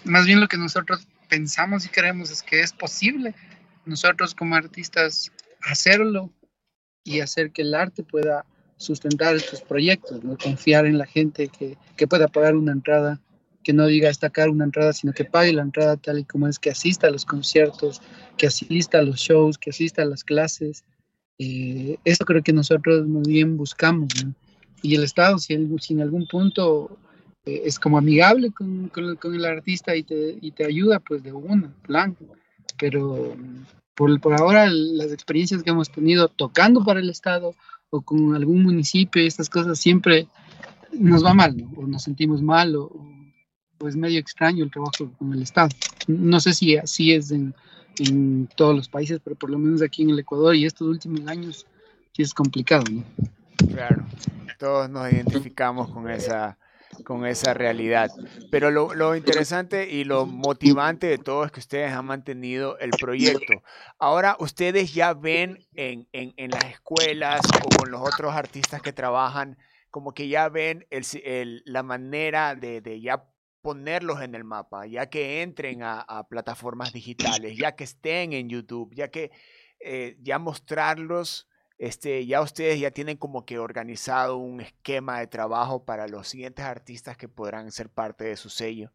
Más 0.06 0.26
bien 0.26 0.40
lo 0.40 0.48
que 0.48 0.58
nosotros 0.58 1.08
pensamos 1.28 1.86
y 1.86 1.90
queremos 1.90 2.32
es 2.32 2.42
que 2.42 2.62
es 2.62 2.72
posible 2.72 3.36
nosotros 3.86 4.36
como 4.36 4.56
artistas 4.56 5.32
hacerlo 5.62 6.32
y 7.04 7.20
hacer 7.22 7.52
que 7.52 7.64
el 7.64 7.74
arte 7.74 8.04
pueda 8.04 8.46
sustentar 8.78 9.36
estos 9.36 9.62
proyectos, 9.62 10.24
¿no? 10.24 10.38
confiar 10.38 10.86
en 10.86 10.98
la 10.98 11.06
gente 11.06 11.50
que, 11.50 11.78
que 11.98 12.08
pueda 12.08 12.28
pagar 12.28 12.56
una 12.56 12.72
entrada, 12.72 13.20
que 13.64 13.74
no 13.74 13.88
diga 13.88 14.08
destacar 14.08 14.50
una 14.50 14.64
entrada, 14.64 14.94
sino 14.94 15.12
que 15.12 15.26
pague 15.26 15.52
la 15.52 15.64
entrada 15.64 15.98
tal 15.98 16.20
y 16.20 16.24
como 16.24 16.48
es, 16.48 16.60
que 16.60 16.70
asista 16.70 17.08
a 17.08 17.12
los 17.12 17.26
conciertos, 17.26 18.02
que 18.38 18.48
asista 18.48 19.00
a 19.00 19.02
los 19.02 19.20
shows, 19.20 19.58
que 19.58 19.72
asista 19.72 20.04
a 20.04 20.06
las 20.06 20.24
clases. 20.24 20.86
Eh, 21.40 21.98
eso 22.04 22.26
creo 22.26 22.44
que 22.44 22.54
nosotros 22.54 23.08
muy 23.08 23.24
bien 23.24 23.58
buscamos. 23.58 24.10
Y 24.82 24.96
el 24.96 25.04
Estado, 25.04 25.40
si, 25.40 25.54
en 25.54 26.02
algún 26.02 26.28
punto 26.28 26.98
eh, 27.46 27.62
es 27.66 27.80
como 27.80 27.98
amigable 27.98 28.52
con, 28.52 28.90
con, 28.90 29.36
el 29.36 29.46
artista 29.46 29.96
y 29.96 30.04
te, 30.04 30.38
y 30.40 30.52
te 30.52 30.66
ayuda, 30.66 31.00
pues 31.00 31.24
de 31.24 31.32
una, 31.32 31.74
plan. 31.82 32.16
Pero 32.78 33.36
por, 33.96 34.34
ahora 34.34 34.70
las 34.70 35.12
experiencias 35.12 35.64
que 35.64 35.72
hemos 35.72 35.90
tenido 35.90 36.28
tocando 36.28 36.84
para 36.84 37.00
el 37.00 37.10
Estado 37.10 37.54
o 37.90 38.02
con 38.02 38.36
algún 38.36 38.64
municipio 38.64 39.22
y 39.22 39.28
estas 39.28 39.50
cosas 39.50 39.80
siempre 39.80 40.28
nos 40.94 41.24
va 41.24 41.34
mal, 41.34 41.66
o 41.76 41.86
nos 41.86 42.04
sentimos 42.04 42.42
mal, 42.42 42.76
o, 42.76 42.90
es 43.88 43.96
medio 43.96 44.20
extraño 44.20 44.64
el 44.64 44.72
trabajo 44.72 45.12
con 45.18 45.34
el 45.34 45.42
Estado. 45.42 45.70
No 46.08 46.40
sé 46.40 46.54
si 46.54 46.78
así 46.78 47.14
es 47.14 47.32
en, 47.32 47.54
en, 48.00 48.48
todos 48.56 48.76
los 48.76 48.90
países, 48.90 49.20
pero 49.24 49.36
por 49.36 49.50
lo 49.50 49.58
menos 49.58 49.82
aquí 49.82 50.04
en 50.04 50.12
el 50.12 50.20
Ecuador 50.20 50.56
y 50.56 50.66
estos 50.66 50.88
últimos 50.88 51.28
años 51.28 51.66
sí 52.14 52.22
es 52.22 52.34
complicado. 52.34 52.84
¿no? 52.92 53.04
Claro, 53.74 54.06
todos 54.58 54.90
nos 54.90 55.12
identificamos 55.12 55.90
con 55.92 56.10
esa 56.10 56.58
con 57.04 57.26
esa 57.26 57.54
realidad. 57.54 58.10
Pero 58.52 58.72
lo, 58.72 59.16
interesante 59.16 59.90
y 59.90 60.04
lo 60.04 60.26
motivante 60.26 61.08
de 61.08 61.18
todo 61.18 61.46
es 61.46 61.52
que 61.52 61.60
ustedes 61.60 61.92
han 61.92 62.06
mantenido 62.06 62.78
el 62.80 62.92
proyecto. 62.92 63.64
Ahora 63.98 64.36
ustedes 64.40 64.94
ya 64.94 65.14
ven 65.14 65.66
en, 65.74 66.08
las 66.50 66.66
escuelas 66.66 67.42
o 67.64 67.70
con 67.78 67.92
los 67.92 68.02
otros 68.02 68.34
artistas 68.34 68.82
que 68.82 68.94
trabajan, 68.94 69.58
como 69.92 70.14
que 70.14 70.28
ya 70.28 70.50
ven 70.50 70.86
la 71.66 71.84
manera 71.84 72.56
de, 72.56 73.00
ya 73.02 73.24
ponerlos 73.62 74.22
en 74.22 74.36
el 74.36 74.44
mapa, 74.44 74.86
ya 74.86 75.10
que 75.10 75.42
entren 75.42 75.82
a, 75.84 76.28
plataformas 76.30 76.94
digitales, 76.94 77.58
ya 77.58 77.76
que 77.76 77.84
estén 77.84 78.34
en 78.34 78.50
YouTube, 78.50 78.94
ya 78.94 79.10
que 79.10 79.32
eh, 79.80 80.18
ya 80.22 80.40
mostrarlos 80.40 81.50
este, 81.80 82.26
ya 82.26 82.42
ustedes 82.42 82.78
ya 82.78 82.92
tienen 82.92 83.16
como 83.16 83.46
que 83.46 83.58
organizado 83.58 84.36
un 84.36 84.60
esquema 84.60 85.20
de 85.20 85.28
trabajo 85.28 85.86
para 85.86 86.10
los 86.10 86.28
siguientes 86.28 86.66
artistas 86.66 87.16
que 87.16 87.30
podrán 87.30 87.72
ser 87.72 87.90
parte 87.90 88.26
de 88.26 88.36
su 88.36 88.50
sello. 88.50 88.92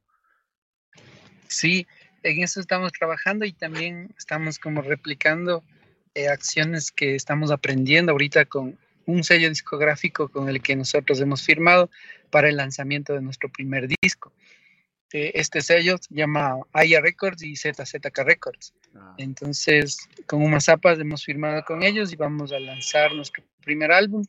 Sí, 1.48 1.86
en 2.22 2.42
eso 2.42 2.60
estamos 2.60 2.92
trabajando 2.92 3.46
y 3.46 3.54
también 3.54 4.14
estamos 4.18 4.58
como 4.58 4.82
replicando 4.82 5.64
eh, 6.14 6.28
acciones 6.28 6.92
que 6.92 7.14
estamos 7.14 7.50
aprendiendo 7.50 8.12
ahorita 8.12 8.44
con 8.44 8.78
un 9.06 9.24
sello 9.24 9.48
discográfico 9.48 10.28
con 10.28 10.50
el 10.50 10.60
que 10.60 10.76
nosotros 10.76 11.20
hemos 11.20 11.42
firmado 11.42 11.90
para 12.30 12.50
el 12.50 12.56
lanzamiento 12.58 13.14
de 13.14 13.22
nuestro 13.22 13.48
primer 13.48 13.88
disco. 14.02 14.30
Este, 15.14 15.38
este 15.38 15.60
sello 15.62 15.96
se 15.96 16.12
llama 16.12 16.58
Aya 16.72 17.00
Records 17.00 17.40
y 17.44 17.54
ZZK 17.54 18.18
Records. 18.24 18.74
Ah. 18.96 19.14
Entonces, 19.16 20.08
con 20.26 20.42
unas 20.42 20.64
zapas 20.64 20.98
hemos 20.98 21.24
firmado 21.24 21.62
con 21.64 21.84
ellos 21.84 22.12
y 22.12 22.16
vamos 22.16 22.50
a 22.50 22.58
lanzar 22.58 23.14
nuestro 23.14 23.44
primer 23.62 23.92
álbum 23.92 24.24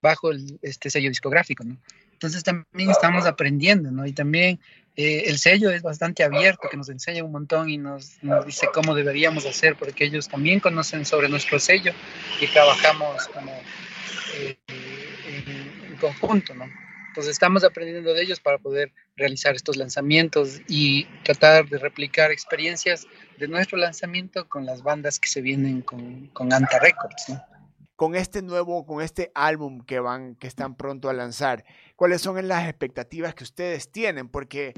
bajo 0.00 0.30
este 0.62 0.88
sello 0.88 1.08
discográfico, 1.08 1.64
¿no? 1.64 1.76
Entonces 2.12 2.44
también 2.44 2.90
estamos 2.90 3.26
aprendiendo, 3.26 3.90
¿no? 3.90 4.06
Y 4.06 4.12
también 4.12 4.60
eh, 4.94 5.24
el 5.26 5.36
sello 5.38 5.68
es 5.72 5.82
bastante 5.82 6.22
abierto, 6.22 6.68
que 6.70 6.76
nos 6.76 6.88
enseña 6.90 7.24
un 7.24 7.32
montón 7.32 7.68
y 7.68 7.78
nos, 7.78 8.22
nos, 8.22 8.46
dice 8.46 8.68
cómo 8.72 8.94
deberíamos 8.94 9.46
hacer, 9.46 9.74
porque 9.74 10.04
ellos 10.04 10.28
también 10.28 10.60
conocen 10.60 11.04
sobre 11.04 11.28
nuestro 11.28 11.58
sello 11.58 11.92
y 12.40 12.46
trabajamos 12.46 13.26
como 13.28 13.52
eh, 14.36 14.56
en 15.26 15.96
conjunto, 15.96 16.54
¿no? 16.54 16.66
Entonces 17.10 17.32
estamos 17.32 17.64
aprendiendo 17.64 18.14
de 18.14 18.22
ellos 18.22 18.38
para 18.38 18.58
poder 18.58 18.92
realizar 19.16 19.56
estos 19.56 19.76
lanzamientos 19.76 20.62
y 20.68 21.06
tratar 21.24 21.68
de 21.68 21.78
replicar 21.78 22.30
experiencias 22.30 23.04
de 23.36 23.48
nuestro 23.48 23.78
lanzamiento 23.78 24.48
con 24.48 24.64
las 24.64 24.84
bandas 24.84 25.18
que 25.18 25.28
se 25.28 25.40
vienen 25.40 25.82
con, 25.82 26.28
con 26.28 26.52
Anta 26.52 26.78
Records. 26.78 27.32
Con 27.96 28.14
este 28.14 28.42
nuevo, 28.42 28.86
con 28.86 29.02
este 29.02 29.32
álbum 29.34 29.84
que 29.84 29.98
van, 29.98 30.36
que 30.36 30.46
están 30.46 30.76
pronto 30.76 31.10
a 31.10 31.12
lanzar, 31.12 31.64
¿cuáles 31.96 32.20
son 32.20 32.46
las 32.46 32.68
expectativas 32.68 33.34
que 33.34 33.42
ustedes 33.42 33.90
tienen? 33.90 34.28
Porque 34.28 34.72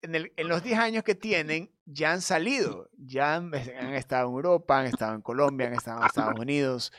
en, 0.00 0.14
el, 0.14 0.32
en 0.36 0.48
los 0.48 0.62
10 0.62 0.78
años 0.78 1.04
que 1.04 1.14
tienen 1.14 1.70
ya 1.84 2.12
han 2.12 2.22
salido, 2.22 2.88
ya 2.96 3.34
han, 3.34 3.52
estado 3.52 4.30
en 4.30 4.36
Europa, 4.36 4.78
han 4.78 4.86
estado 4.86 5.14
en 5.14 5.20
Colombia, 5.20 5.66
han 5.66 5.74
estado 5.74 6.00
en 6.00 6.06
Estados 6.06 6.40
Unidos. 6.40 6.92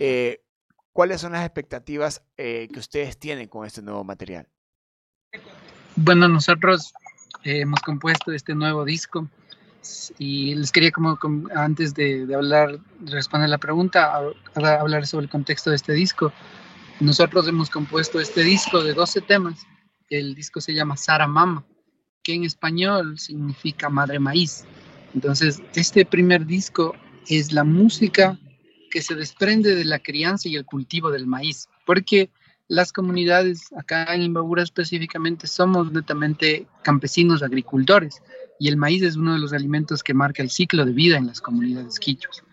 Eh, 0.00 0.42
¿Cuáles 1.00 1.22
son 1.22 1.32
las 1.32 1.46
expectativas 1.46 2.20
eh, 2.36 2.68
que 2.70 2.78
ustedes 2.78 3.18
tienen 3.18 3.48
con 3.48 3.66
este 3.66 3.80
nuevo 3.80 4.04
material? 4.04 4.46
Bueno, 5.96 6.28
nosotros 6.28 6.92
eh, 7.42 7.60
hemos 7.60 7.80
compuesto 7.80 8.32
este 8.32 8.54
nuevo 8.54 8.84
disco 8.84 9.26
y 10.18 10.54
les 10.56 10.70
quería 10.70 10.90
como, 10.90 11.16
antes 11.56 11.94
de, 11.94 12.28
hablar, 12.34 12.80
de 12.98 13.12
responder 13.12 13.48
la 13.48 13.56
pregunta, 13.56 14.12
hablar 14.54 15.06
sobre 15.06 15.24
el 15.24 15.30
contexto 15.30 15.70
de 15.70 15.76
este 15.76 15.94
disco. 15.94 16.34
Nosotros 17.00 17.48
hemos 17.48 17.70
compuesto 17.70 18.20
este 18.20 18.42
disco 18.42 18.84
de 18.84 18.92
12 18.92 19.22
temas. 19.22 19.66
El 20.10 20.34
disco 20.34 20.60
se 20.60 20.74
llama 20.74 20.98
Sara 20.98 21.26
Mama, 21.26 21.64
que 22.22 22.34
en 22.34 22.44
español 22.44 23.18
significa 23.18 23.88
madre 23.88 24.18
maíz. 24.18 24.66
Entonces, 25.14 25.62
este 25.74 26.04
primer 26.04 26.44
disco 26.44 26.94
es 27.26 27.52
la 27.52 27.64
música 27.64 28.38
que 28.90 29.02
se 29.02 29.14
desprende 29.14 29.74
de 29.74 29.84
la 29.84 29.98
crianza 29.98 30.48
y 30.48 30.56
el 30.56 30.64
cultivo 30.64 31.10
del 31.10 31.26
maíz, 31.26 31.68
porque 31.86 32.30
las 32.68 32.92
comunidades 32.92 33.72
acá 33.76 34.14
en 34.14 34.22
Imbabura 34.22 34.62
específicamente 34.62 35.46
somos 35.46 35.90
netamente 35.92 36.66
campesinos 36.82 37.42
agricultores 37.42 38.22
y 38.60 38.68
el 38.68 38.76
maíz 38.76 39.02
es 39.02 39.16
uno 39.16 39.32
de 39.32 39.40
los 39.40 39.52
alimentos 39.52 40.02
que 40.02 40.14
marca 40.14 40.42
el 40.42 40.50
ciclo 40.50 40.84
de 40.84 40.92
vida 40.92 41.16
en 41.16 41.26
las 41.26 41.40
comunidades 41.40 41.98
quichos. 41.98 42.44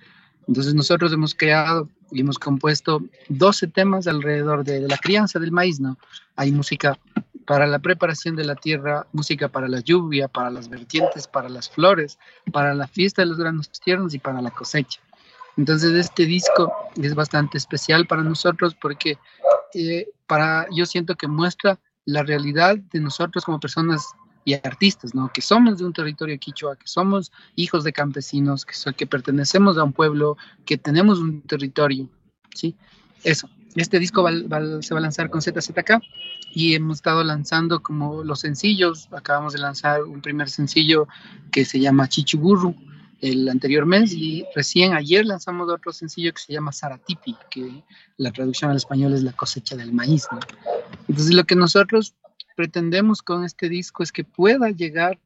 Entonces 0.48 0.74
nosotros 0.74 1.12
hemos 1.14 1.36
creado 1.36 1.90
y 2.12 2.22
hemos 2.22 2.40
compuesto 2.40 3.04
12 3.30 3.68
temas 3.68 4.08
alrededor 4.08 4.64
de, 4.64 4.82
la 4.82 4.98
crianza 4.98 5.38
del 5.38 5.52
maíz, 5.52 5.80
¿no? 5.80 5.98
Hay 6.36 6.52
música 6.52 6.98
para 7.46 7.68
la 7.68 7.80
preparación 7.80 8.36
de 8.36 8.46
la 8.46 8.56
tierra, 8.56 9.06
música 9.12 9.50
para 9.50 9.68
la 9.68 9.82
lluvia, 9.82 10.28
para 10.28 10.50
las 10.50 10.70
vertientes, 10.70 11.28
para 11.28 11.50
las 11.50 11.70
flores, 11.70 12.18
para 12.52 12.74
la 12.74 12.88
fiesta 12.88 13.22
de 13.22 13.28
los 13.28 13.38
granos 13.38 13.70
tiernos 13.70 14.14
y 14.14 14.20
para 14.20 14.42
la 14.42 14.52
cosecha. 14.52 15.00
Entonces 15.58 15.94
este 15.94 16.26
disco 16.26 16.72
es 17.02 17.16
bastante 17.16 17.58
especial 17.58 18.06
para 18.08 18.24
nosotros 18.24 18.76
porque 18.76 19.18
eh, 19.74 20.08
para, 20.28 20.68
yo 20.72 20.86
siento 20.86 21.16
que 21.16 21.28
muestra 21.28 21.80
la 22.06 22.24
realidad 22.24 22.78
de 22.78 23.00
nosotros 23.00 23.44
como 23.44 23.60
personas 23.60 24.08
y 24.46 24.54
artistas, 24.54 25.14
¿no? 25.14 25.30
Que 25.34 25.42
somos 25.42 25.78
de 25.78 25.86
un 25.86 25.92
territorio 25.92 26.40
quichua, 26.40 26.78
que 26.78 26.88
somos 26.88 27.34
hijos 27.56 27.84
de 27.84 27.92
campesinos, 27.92 28.66
que, 28.66 28.74
que 28.94 29.06
pertenecemos 29.06 29.78
a 29.78 29.84
un 29.84 29.92
pueblo, 29.92 30.38
que 30.66 30.78
tenemos 30.78 31.20
un 31.20 31.42
territorio, 31.42 32.08
¿sí? 32.56 32.78
Eso. 33.26 33.50
Este 33.76 34.00
disco 34.00 34.26
se 34.28 34.94
va 34.94 35.00
a 35.00 35.02
lanzar 35.02 35.30
con 35.30 35.42
ZZK 35.42 36.02
y 36.54 36.76
hemos 36.76 36.98
estado 36.98 37.24
lanzando 37.26 37.84
como 37.84 38.24
los 38.24 38.40
sencillos. 38.40 39.10
Acabamos 39.12 39.52
de 39.54 39.60
lanzar 39.60 40.04
un 40.04 40.22
primer 40.22 40.50
sencillo 40.50 41.08
que 41.52 41.66
se 41.66 41.80
llama 41.80 42.08
Chichiburru, 42.08 42.74
el 43.22 43.50
anterior 43.50 43.86
mes 43.86 44.14
y 44.14 44.46
recién 44.56 44.94
ayer 44.94 45.26
lanzamos 45.26 45.70
otro 45.70 45.92
sencillo 45.92 46.34
que 46.34 46.42
se 46.42 46.54
llama 46.54 46.72
Saratipi, 46.72 47.36
que 47.50 47.84
la 48.18 48.32
traducción 48.32 48.72
al 48.72 48.78
español 48.78 49.14
es 49.14 49.24
la 49.24 49.34
cosecha 49.34 49.76
del 49.76 49.94
maíz. 49.94 50.28
Entonces 51.08 51.34
lo 51.34 51.44
que 51.46 51.56
nosotros 51.56 52.16
pretendemos 52.56 53.22
con 53.22 53.44
este 53.44 53.70
disco 53.70 54.04
es 54.04 54.12
que 54.12 54.24
pueda 54.24 54.70
llegar 54.70 55.20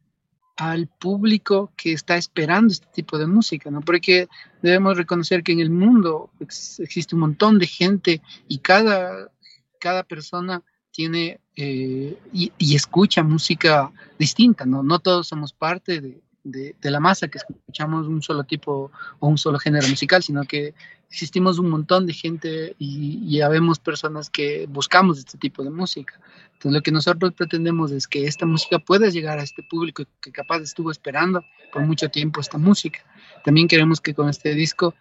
al 0.57 0.87
público 0.87 1.71
que 1.75 1.93
está 1.93 2.17
esperando 2.17 2.71
este 2.71 2.87
tipo 2.93 3.17
de 3.17 3.25
música, 3.25 3.71
¿no? 3.71 3.81
Porque 3.81 4.27
debemos 4.61 4.97
reconocer 4.97 5.43
que 5.43 5.53
en 5.53 5.59
el 5.59 5.71
mundo 5.71 6.29
existe 6.39 7.15
un 7.15 7.21
montón 7.21 7.57
de 7.57 7.67
gente 7.67 8.21
y 8.47 8.59
cada, 8.59 9.31
cada 9.79 10.03
persona 10.03 10.61
tiene 10.91 11.39
eh, 11.55 12.17
y, 12.33 12.51
y, 12.57 12.75
escucha 12.75 13.23
música 13.23 13.91
distinta, 14.19 14.65
¿no? 14.65 14.83
No 14.83 14.99
todos 14.99 15.27
somos 15.27 15.53
parte 15.53 16.01
de, 16.01 16.21
de, 16.43 16.75
la 16.81 16.99
masa 16.99 17.27
que 17.27 17.37
escuchamos 17.37 18.07
un 18.07 18.21
solo 18.21 18.43
tipo 18.43 18.91
o 19.19 19.27
un 19.27 19.37
solo 19.37 19.59
género 19.59 19.87
musical, 19.87 20.23
sino 20.23 20.43
que 20.43 20.73
existimos 21.09 21.59
un 21.59 21.69
montón 21.69 22.05
de 22.05 22.13
gente 22.13 22.75
y, 22.79 23.19
y 23.23 23.41
habemos 23.41 23.79
personas 23.79 24.29
que 24.29 24.67
buscamos 24.67 25.19
este 25.19 25.37
tipo 25.37 25.63
de 25.63 25.69
música. 25.69 26.19
Entonces 26.53 26.73
lo 26.73 26.81
que 26.81 26.91
nosotros 26.91 27.33
pretendemos 27.33 27.91
es 27.91 28.07
que 28.07 28.25
esta 28.25 28.45
música 28.45 28.79
pueda 28.79 29.09
llegar 29.09 29.39
a 29.39 29.43
este 29.43 29.63
público 29.63 30.03
que 30.21 30.31
capaz 30.31 30.59
estuvo 30.59 30.91
esperando 30.91 31.43
por 31.73 31.83
mucho 31.83 32.09
tiempo 32.09 32.39
esta 32.39 32.57
música. 32.57 32.99
También 33.43 33.67
queremos 33.67 33.99
que 33.99 34.13
con 34.13 34.29
este 34.29 34.53
disco 34.53 34.93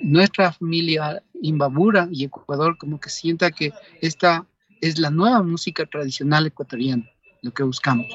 nuestra 0.00 0.52
familia 0.52 1.22
Imbabura 1.40 2.08
y 2.10 2.24
Ecuador 2.24 2.76
como 2.78 3.00
que 3.00 3.10
sienta 3.10 3.50
que 3.50 3.72
esta 4.00 4.46
es 4.80 4.98
la 4.98 5.10
nueva 5.10 5.42
música 5.42 5.86
tradicional 5.86 6.46
ecuatoriana, 6.46 7.08
lo 7.42 7.52
que 7.52 7.64
buscamos 7.64 8.06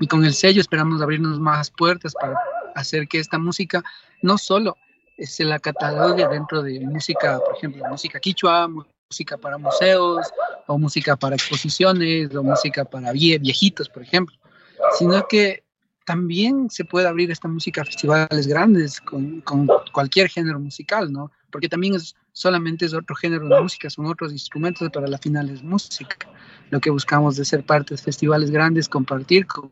y 0.00 0.06
con 0.06 0.24
el 0.24 0.34
sello 0.34 0.60
esperamos 0.60 1.00
abrirnos 1.02 1.38
más 1.38 1.70
puertas 1.70 2.14
para 2.20 2.36
hacer 2.74 3.06
que 3.06 3.18
esta 3.18 3.38
música 3.38 3.84
no 4.22 4.38
solo 4.38 4.76
se 5.18 5.44
la 5.44 5.58
catalogue 5.58 6.26
dentro 6.28 6.62
de 6.62 6.80
música, 6.80 7.38
por 7.38 7.56
ejemplo, 7.56 7.84
música 7.90 8.18
quichua, 8.18 8.68
música 8.68 9.36
para 9.36 9.58
museos, 9.58 10.26
o 10.66 10.78
música 10.78 11.16
para 11.16 11.36
exposiciones, 11.36 12.34
o 12.34 12.42
música 12.42 12.86
para 12.86 13.12
viejitos, 13.12 13.88
por 13.90 14.02
ejemplo, 14.02 14.34
sino 14.98 15.28
que 15.28 15.62
también 16.06 16.70
se 16.70 16.86
puede 16.86 17.06
abrir 17.06 17.30
esta 17.30 17.48
música 17.48 17.82
a 17.82 17.84
festivales 17.84 18.46
grandes 18.46 19.00
con, 19.00 19.42
con 19.42 19.68
cualquier 19.92 20.28
género 20.28 20.58
musical, 20.58 21.12
¿no? 21.12 21.30
Porque 21.50 21.68
también 21.68 21.94
es 21.94 22.16
solamente 22.32 22.86
es 22.86 22.94
otro 22.94 23.14
género 23.14 23.48
de 23.48 23.60
música, 23.60 23.90
son 23.90 24.06
otros 24.06 24.32
instrumentos, 24.32 24.88
para 24.90 25.06
la 25.06 25.18
final 25.18 25.50
es 25.50 25.62
música 25.62 26.16
lo 26.70 26.80
que 26.80 26.90
buscamos 26.90 27.36
de 27.36 27.44
ser 27.44 27.64
parte 27.64 27.94
de 27.94 28.02
festivales 28.02 28.50
grandes, 28.50 28.88
compartir 28.88 29.46
con, 29.46 29.70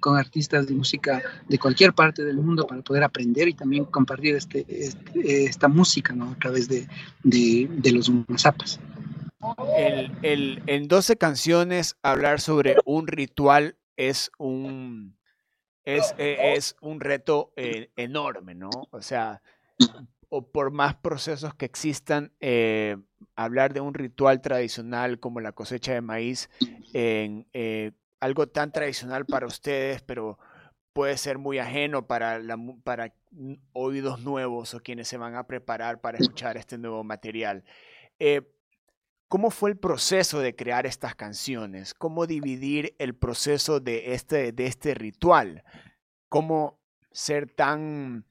con, 0.00 0.16
artistas 0.16 0.66
de 0.66 0.74
música 0.74 1.22
de 1.48 1.58
cualquier 1.58 1.92
parte 1.92 2.24
del 2.24 2.36
mundo 2.36 2.66
para 2.66 2.82
poder 2.82 3.02
aprender 3.02 3.48
y 3.48 3.54
también 3.54 3.84
compartir 3.84 4.36
este, 4.36 4.64
este 4.68 5.44
esta 5.44 5.68
música 5.68 6.14
¿no? 6.14 6.30
a 6.30 6.34
través 6.36 6.68
de, 6.68 6.86
de, 7.22 7.92
los 7.92 8.10
mazapas. 8.28 8.78
El, 9.76 10.12
el, 10.22 10.62
en 10.66 10.88
12 10.88 11.16
canciones 11.16 11.96
hablar 12.02 12.40
sobre 12.40 12.76
un 12.84 13.06
ritual 13.06 13.76
es 13.96 14.30
un, 14.38 15.16
es, 15.84 16.14
es 16.18 16.76
un 16.80 17.00
reto 17.00 17.52
eh, 17.56 17.90
enorme, 17.96 18.54
¿no? 18.54 18.70
O 18.90 19.00
sea, 19.00 19.42
o 20.28 20.50
por 20.50 20.70
más 20.70 20.96
procesos 20.96 21.54
que 21.54 21.64
existan, 21.64 22.32
eh, 22.40 22.96
hablar 23.34 23.72
de 23.72 23.80
un 23.80 23.94
ritual 23.94 24.40
tradicional 24.40 25.20
como 25.20 25.40
la 25.40 25.52
cosecha 25.52 25.92
de 25.92 26.00
maíz, 26.00 26.50
eh, 26.92 27.92
algo 28.20 28.48
tan 28.48 28.72
tradicional 28.72 29.26
para 29.26 29.46
ustedes, 29.46 30.02
pero 30.02 30.38
puede 30.92 31.16
ser 31.16 31.38
muy 31.38 31.58
ajeno 31.58 32.06
para 32.06 32.40
oídos 33.72 34.20
nuevos 34.20 34.74
o 34.74 34.80
quienes 34.80 35.08
se 35.08 35.16
van 35.16 35.34
a 35.34 35.46
preparar 35.46 36.00
para 36.00 36.18
escuchar 36.18 36.56
este 36.56 36.78
nuevo 36.78 37.04
material. 37.04 37.64
Eh, 38.18 38.42
¿Cómo 39.28 39.50
fue 39.50 39.70
el 39.70 39.76
proceso 39.76 40.40
de 40.40 40.56
crear 40.56 40.86
estas 40.86 41.14
canciones? 41.14 41.92
¿Cómo 41.92 42.26
dividir 42.26 42.94
el 42.98 43.14
proceso 43.14 43.78
de 43.78 44.14
este, 44.14 44.52
de 44.52 44.66
este 44.66 44.94
ritual? 44.94 45.64
¿Cómo 46.30 46.80
ser 47.12 47.50
tan 47.50 48.24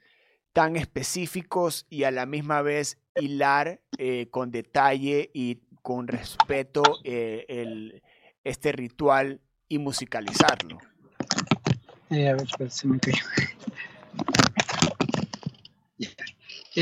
tan 0.57 0.75
específicos 0.75 1.85
y 1.87 2.01
a 2.01 2.09
la 2.09 2.25
misma 2.25 2.63
vez 2.63 2.97
hilar 3.15 3.79
eh, 3.99 4.25
con 4.31 4.49
detalle 4.49 5.29
y 5.31 5.59
con 5.83 6.07
respeto 6.07 6.81
eh, 7.03 7.45
el, 7.47 8.01
este 8.43 8.71
ritual 8.71 9.39
y 9.69 9.77
musicalizarlo. 9.77 10.79
Eh, 12.09 12.27
a 12.27 12.33
ver, 12.33 12.71
se 12.71 12.87
me 12.87 12.97
cayó. 12.97 13.23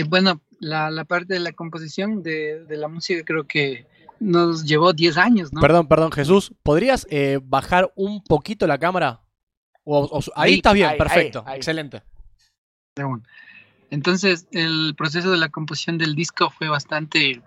bueno, 0.08 0.40
la, 0.62 0.90
la, 0.90 1.04
parte 1.04 1.34
de 1.34 1.42
la 1.42 1.52
composición 1.52 2.24
de, 2.24 2.64
de, 2.64 2.78
la 2.78 2.88
música 2.88 3.26
creo 3.26 3.44
que 3.46 3.88
nos 4.22 4.64
llevó 4.64 4.94
10 4.94 5.18
años, 5.18 5.52
¿no? 5.52 5.60
Perdón, 5.60 5.90
perdón, 5.90 6.14
Jesús, 6.14 6.54
¿podrías 6.64 7.06
bajar 7.44 7.92
un 7.98 8.24
poquito 8.24 8.68
la 8.68 8.78
cámara? 8.78 9.20
ahí, 10.34 10.54
está 10.54 10.72
bien, 10.72 10.96
perfecto, 10.98 11.44
excelente. 11.50 12.04
Entonces, 13.90 14.48
el 14.52 14.96
proceso 14.96 15.32
de 15.32 15.38
la 15.38 15.50
composición 15.50 15.98
del 15.98 16.16
disco 16.16 16.50
fue 16.50 16.68
bastante 16.68 17.42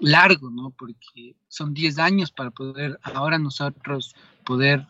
largo, 0.00 0.50
¿no? 0.50 0.70
Porque 0.70 1.34
son 1.48 1.74
10 1.74 1.98
años 1.98 2.30
para 2.30 2.50
poder 2.50 2.98
ahora 3.02 3.38
nosotros 3.38 4.14
poder 4.44 4.86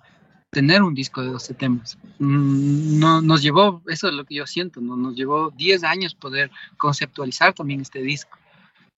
tener 0.50 0.82
un 0.82 0.94
disco 0.94 1.22
de 1.22 1.28
12 1.28 1.54
temas. 1.54 1.98
Mm, 2.18 2.98
no, 2.98 3.22
nos 3.22 3.42
llevó, 3.42 3.82
eso 3.88 4.08
es 4.08 4.14
lo 4.14 4.24
que 4.24 4.34
yo 4.34 4.46
siento, 4.46 4.80
¿no? 4.80 4.96
nos 4.96 5.16
llevó 5.16 5.50
10 5.50 5.82
años 5.82 6.14
poder 6.14 6.50
conceptualizar 6.76 7.54
también 7.54 7.80
este 7.80 8.02
disco. 8.02 8.38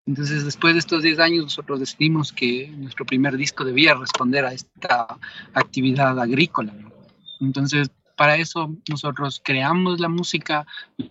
Entonces, 0.06 0.44
después 0.44 0.74
de 0.74 0.80
estos 0.80 1.02
10 1.02 1.18
años, 1.20 1.44
nosotros 1.44 1.80
decidimos 1.80 2.32
que 2.32 2.68
nuestro 2.76 3.06
primer 3.06 3.36
disco 3.36 3.64
debía 3.64 3.94
responder 3.94 4.44
a 4.44 4.52
esta 4.52 5.18
actividad 5.54 6.18
agrícola. 6.20 6.72
¿no? 6.72 6.92
Entonces, 7.40 7.90
para 8.16 8.36
eso 8.36 8.74
nosotros 8.88 9.40
creamos 9.44 10.00
la 10.00 10.08
música, 10.08 10.66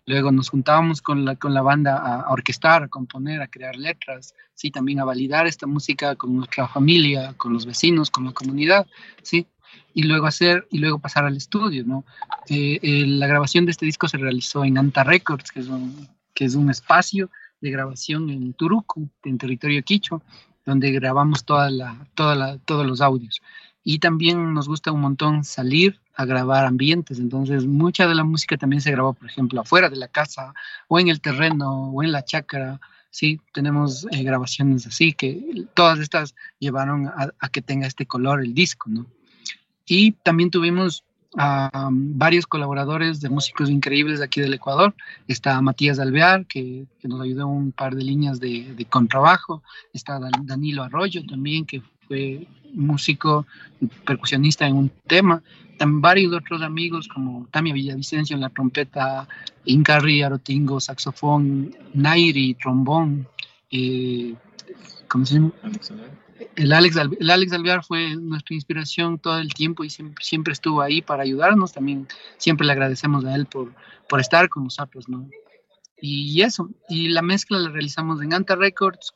luego 0.06 0.32
nos 0.32 0.50
juntábamos 0.50 1.02
con 1.02 1.26
la, 1.26 1.36
con 1.36 1.54
la 1.54 1.62
banda 1.62 1.98
a, 1.98 2.32
orquestar, 2.32 2.84
a 2.84 2.88
componer, 2.88 3.42
a 3.42 3.48
crear 3.48 3.76
letras, 3.76 4.34
sí, 4.54 4.72
también 4.72 5.00
a 5.00 5.06
validar 5.06 5.48
esta 5.48 5.68
música 5.68 6.16
con 6.16 6.36
nuestra 6.36 6.68
familia, 6.68 7.34
con 7.38 7.54
los 7.54 7.66
vecinos, 7.66 8.10
con 8.10 8.26
la 8.26 8.32
comunidad, 8.32 8.88
sí, 9.22 9.48
y 9.94 10.04
luego 10.04 10.28
hacer 10.28 10.68
y 10.72 10.80
luego 10.80 11.00
pasar 11.00 11.26
al 11.26 11.38
estudio, 11.38 11.84
¿no? 11.86 12.06
Eh, 12.50 12.80
eh, 12.82 13.06
la 13.08 13.28
grabación 13.28 13.66
de 13.66 13.72
este 13.72 13.86
disco 13.86 14.08
se 14.08 14.18
realizó 14.18 14.64
en 14.64 14.78
Anta 14.78 15.04
Records, 15.04 15.52
que 15.52 15.60
es 15.60 15.68
un, 15.68 16.08
que 16.34 16.46
es 16.46 16.56
un 16.56 16.70
espacio 16.70 17.30
de 17.62 17.72
grabación 17.72 18.30
en 18.30 18.54
Turucu, 18.54 19.10
en 19.24 19.38
territorio 19.38 19.84
quicho, 19.84 20.22
donde 20.66 20.92
grabamos 20.92 21.46
toda 21.46 21.70
la, 21.70 22.08
toda 22.16 22.36
la, 22.36 22.58
todos 22.60 22.86
los 22.86 23.02
audios. 23.02 23.42
Y 23.84 24.00
también 24.00 24.54
nos 24.54 24.68
gusta 24.68 24.92
un 24.92 25.02
montón 25.02 25.44
salir 25.44 26.00
a 26.16 26.26
grabar 26.26 26.66
ambientes, 26.66 27.20
entonces 27.20 27.66
mucha 27.66 28.08
de 28.08 28.16
la 28.16 28.24
música 28.24 28.56
también 28.56 28.82
se 28.82 28.92
grabó, 28.92 29.14
por 29.14 29.28
ejemplo, 29.28 29.62
afuera 29.62 29.90
de 29.90 29.98
la 29.98 30.08
casa 30.08 30.54
o 30.88 31.00
en 31.00 31.08
el 31.08 31.22
terreno 31.22 31.90
o 31.90 32.04
en 32.04 32.12
la 32.12 32.24
chacra, 32.24 32.80
sí, 33.10 33.42
tenemos 33.52 34.06
eh, 34.12 34.24
grabaciones 34.24 34.86
así 34.86 35.14
que 35.14 35.66
todas 35.74 36.00
estas 36.00 36.36
llevaron 36.60 37.08
a, 37.08 37.50
que 37.50 37.62
tenga 37.62 37.88
este 37.88 38.06
color 38.06 38.42
el 38.42 38.54
disco, 38.54 38.90
¿no? 38.90 39.06
Y 39.86 40.12
también 40.12 40.50
tuvimos 40.50 41.04
a 41.36 41.90
varios 41.92 42.46
colaboradores 42.46 43.20
de 43.20 43.30
músicos 43.30 43.70
increíbles 43.70 44.22
aquí 44.22 44.40
del 44.40 44.54
Ecuador. 44.54 44.94
Está 45.28 45.60
Matías 45.62 46.00
Alvear, 46.00 46.46
que, 46.46 46.86
nos 47.02 47.20
ayudó 47.22 47.48
un 47.48 47.72
par 47.72 47.96
de 47.96 48.04
líneas 48.04 48.40
de 48.40 48.86
contrabajo. 48.90 49.64
Está 49.92 50.20
Danilo 50.44 50.84
Arroyo 50.84 51.26
también, 51.26 51.66
que 51.66 51.82
fue 52.14 52.48
músico, 52.74 53.48
percusionista 54.06 54.68
en 54.68 54.76
un 54.76 54.92
tema. 55.08 55.42
También 55.78 56.02
varios 56.02 56.34
otros 56.34 56.62
amigos 56.62 57.08
como 57.08 57.48
Tamia 57.50 57.74
Villavicencio 57.74 58.36
en 58.36 58.42
la 58.42 58.50
trompeta, 58.50 59.28
Incarri 59.66 60.22
Arotingo, 60.22 60.80
saxofón, 60.80 61.76
Nairi, 61.94 62.54
trombón. 62.54 63.28
Eh, 63.72 64.36
¿cómo 65.08 65.26
se 65.26 65.36
llama? 65.36 65.52
el 66.56 66.74
Alex, 66.74 66.96
el 67.20 67.30
Alex 67.30 67.54
Alvear 67.54 67.84
fue 67.84 68.16
nuestra 68.16 68.54
inspiración 68.54 69.18
todo 69.18 69.40
el 69.40 69.54
tiempo 69.54 69.84
y 69.84 69.90
siempre, 69.90 70.24
siempre 70.24 70.54
estuvo 70.54 70.82
ahí 70.82 71.02
para 71.02 71.24
ayudarnos. 71.24 71.74
También 71.74 72.08
siempre 72.38 72.68
le 72.68 72.74
agradecemos 72.74 73.26
a 73.26 73.34
él 73.34 73.48
por, 73.48 73.74
por 74.08 74.20
estar 74.20 74.50
con 74.50 74.66
nosotros, 74.66 75.10
¿no? 75.10 75.28
Y 76.06 76.42
eso, 76.42 76.70
y 76.90 77.08
la 77.08 77.22
mezcla 77.22 77.58
la 77.58 77.70
realizamos 77.70 78.22
en 78.22 78.34
Anta 78.34 78.58
Records 78.58 79.14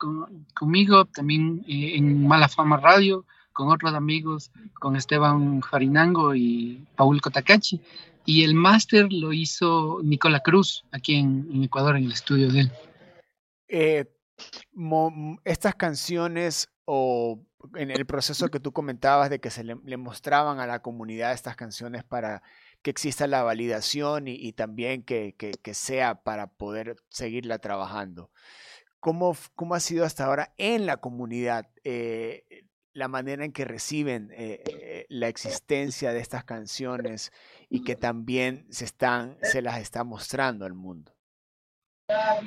conmigo, 0.54 1.04
también 1.04 1.66
eh, 1.68 1.98
en 1.98 2.26
Mala 2.26 2.48
Fama 2.48 2.78
Radio, 2.78 3.26
con 3.52 3.68
otros 3.68 3.94
amigos, 3.94 4.52
con 4.80 4.96
Esteban 4.96 5.62
Farinango 5.62 6.34
y 6.34 6.88
Paul 6.96 7.20
Kotakachi. 7.20 7.82
Y 8.24 8.46
el 8.46 8.54
máster 8.54 9.12
lo 9.12 9.34
hizo 9.34 10.00
Nicola 10.02 10.40
Cruz, 10.40 10.86
aquí 10.94 11.16
en, 11.16 11.62
Ecuador, 11.62 11.98
en 11.98 12.06
el 12.06 12.14
estudio 12.14 12.50
de 12.50 12.62
él. 12.62 12.72
Eh, 13.68 14.06
estas 15.44 15.76
canciones 15.76 16.70
o 16.86 17.38
en 17.76 17.92
el 17.92 18.06
proceso 18.06 18.48
que 18.48 18.62
tú 18.62 18.72
comentabas 18.72 19.30
de 19.30 19.42
que 19.42 19.50
se 19.50 19.66
le, 19.66 19.76
mostraban 19.98 20.62
a 20.62 20.68
la 20.68 20.82
comunidad 20.82 21.34
estas 21.34 21.58
canciones 21.58 22.06
para 22.06 22.44
que 22.82 22.92
exista 22.92 23.28
la 23.28 23.44
validación 23.44 24.28
y, 24.28 24.54
también 24.54 25.04
que, 25.04 25.34
sea 25.74 26.24
para 26.24 26.48
poder 26.48 26.98
seguirla 27.10 27.60
trabajando. 27.60 28.32
¿Cómo, 29.00 29.36
¿Cómo, 29.56 29.76
ha 29.76 29.80
sido 29.80 30.06
hasta 30.06 30.26
ahora 30.26 30.54
en 30.58 30.86
la 30.86 30.98
comunidad 30.98 31.70
eh, 31.84 32.66
la 32.94 33.08
manera 33.08 33.46
en 33.46 33.52
que 33.52 33.64
reciben 33.64 34.32
eh, 34.32 34.64
eh, 34.66 35.06
la 35.10 35.28
existencia 35.28 36.14
de 36.14 36.20
estas 36.20 36.44
canciones 36.44 37.32
y 37.70 37.84
que 37.84 37.96
también 37.96 38.66
se, 38.72 38.86
están, 38.86 39.38
se 39.44 39.62
las 39.62 39.80
está 39.80 40.04
mostrando 40.04 40.66
al 40.66 40.74
mundo? 40.74 41.17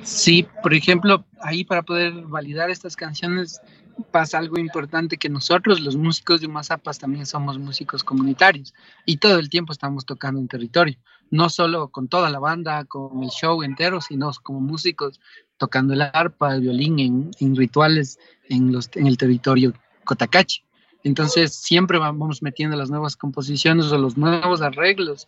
Sí, 0.03 0.47
por 0.63 0.73
ejemplo, 0.73 1.23
ahí 1.39 1.63
para 1.63 1.83
poder 1.83 2.13
validar 2.13 2.71
estas 2.71 2.95
canciones 2.95 3.61
pasa 4.09 4.39
algo 4.39 4.57
importante 4.57 5.17
que 5.17 5.29
nosotros, 5.29 5.81
los 5.81 5.95
músicos 5.95 6.41
de 6.41 6.47
Mazapas, 6.47 6.97
también 6.97 7.27
somos 7.27 7.59
músicos 7.59 8.03
comunitarios 8.03 8.73
y 9.05 9.17
todo 9.17 9.37
el 9.37 9.49
tiempo 9.49 9.71
estamos 9.71 10.05
tocando 10.05 10.39
en 10.39 10.47
territorio, 10.47 10.97
no 11.29 11.49
solo 11.49 11.89
con 11.89 12.07
toda 12.07 12.31
la 12.31 12.39
banda, 12.39 12.85
con 12.85 13.21
el 13.21 13.29
show 13.29 13.61
entero, 13.61 14.01
sino 14.01 14.31
como 14.41 14.61
músicos 14.61 15.19
tocando 15.57 15.93
el 15.93 16.01
arpa, 16.01 16.55
el 16.55 16.61
violín 16.61 17.31
en, 17.39 17.55
rituales 17.55 18.17
en, 18.49 18.73
el 18.95 19.17
territorio 19.17 19.73
Cotacachi. 20.05 20.63
Entonces 21.03 21.53
siempre 21.53 21.99
vamos 21.99 22.41
metiendo 22.41 22.75
las 22.77 22.89
nuevas 22.89 23.15
composiciones 23.15 23.91
o 23.91 23.97
los 23.99 24.17
nuevos 24.17 24.61
arreglos 24.63 25.27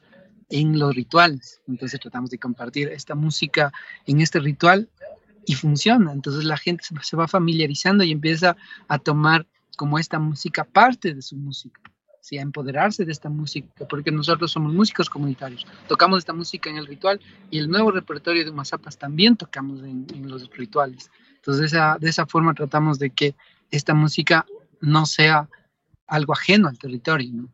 en 0.54 0.78
los 0.78 0.94
rituales. 0.94 1.62
Entonces 1.68 2.00
tratamos 2.00 2.30
de 2.30 2.38
compartir 2.38 2.88
esta 2.90 3.16
música 3.16 3.74
en 4.06 4.22
este 4.22 4.40
ritual 4.40 4.88
y 5.48 5.56
funciona. 5.56 6.14
Entonces 6.14 6.44
la 6.46 6.58
gente 6.58 6.84
se 7.02 7.18
va 7.18 7.28
familiarizando 7.28 8.04
y 8.04 8.12
empieza 8.12 8.56
a 8.88 9.00
tomar 9.00 9.48
como 9.78 9.98
esta 9.98 10.20
música 10.20 10.64
parte 10.64 11.16
de 11.16 11.24
su 11.24 11.36
música, 11.36 11.82
¿sí? 12.22 12.38
a 12.38 12.44
empoderarse 12.44 13.04
de 13.04 13.12
esta 13.12 13.30
música, 13.30 13.88
porque 13.90 14.12
nosotros 14.12 14.52
somos 14.52 14.72
músicos 14.74 15.10
comunitarios. 15.10 15.66
Tocamos 15.88 16.20
esta 16.20 16.34
música 16.34 16.70
en 16.70 16.78
el 16.78 16.86
ritual 16.86 17.20
y 17.50 17.58
el 17.58 17.68
nuevo 17.68 17.90
repertorio 17.90 18.46
de 18.46 18.52
Mazapas 18.52 19.00
también 19.00 19.36
tocamos 19.36 19.82
en, 19.82 20.06
los 20.30 20.48
rituales. 20.52 21.10
Entonces 21.38 21.72
de 21.72 22.10
esa 22.10 22.28
forma 22.28 22.54
tratamos 22.54 23.00
de 23.00 23.10
que 23.10 23.36
esta 23.72 23.96
música 23.96 24.46
no 24.82 25.08
sea 25.08 25.50
algo 26.06 26.34
ajeno 26.34 26.68
al 26.68 26.78
territorio. 26.78 27.50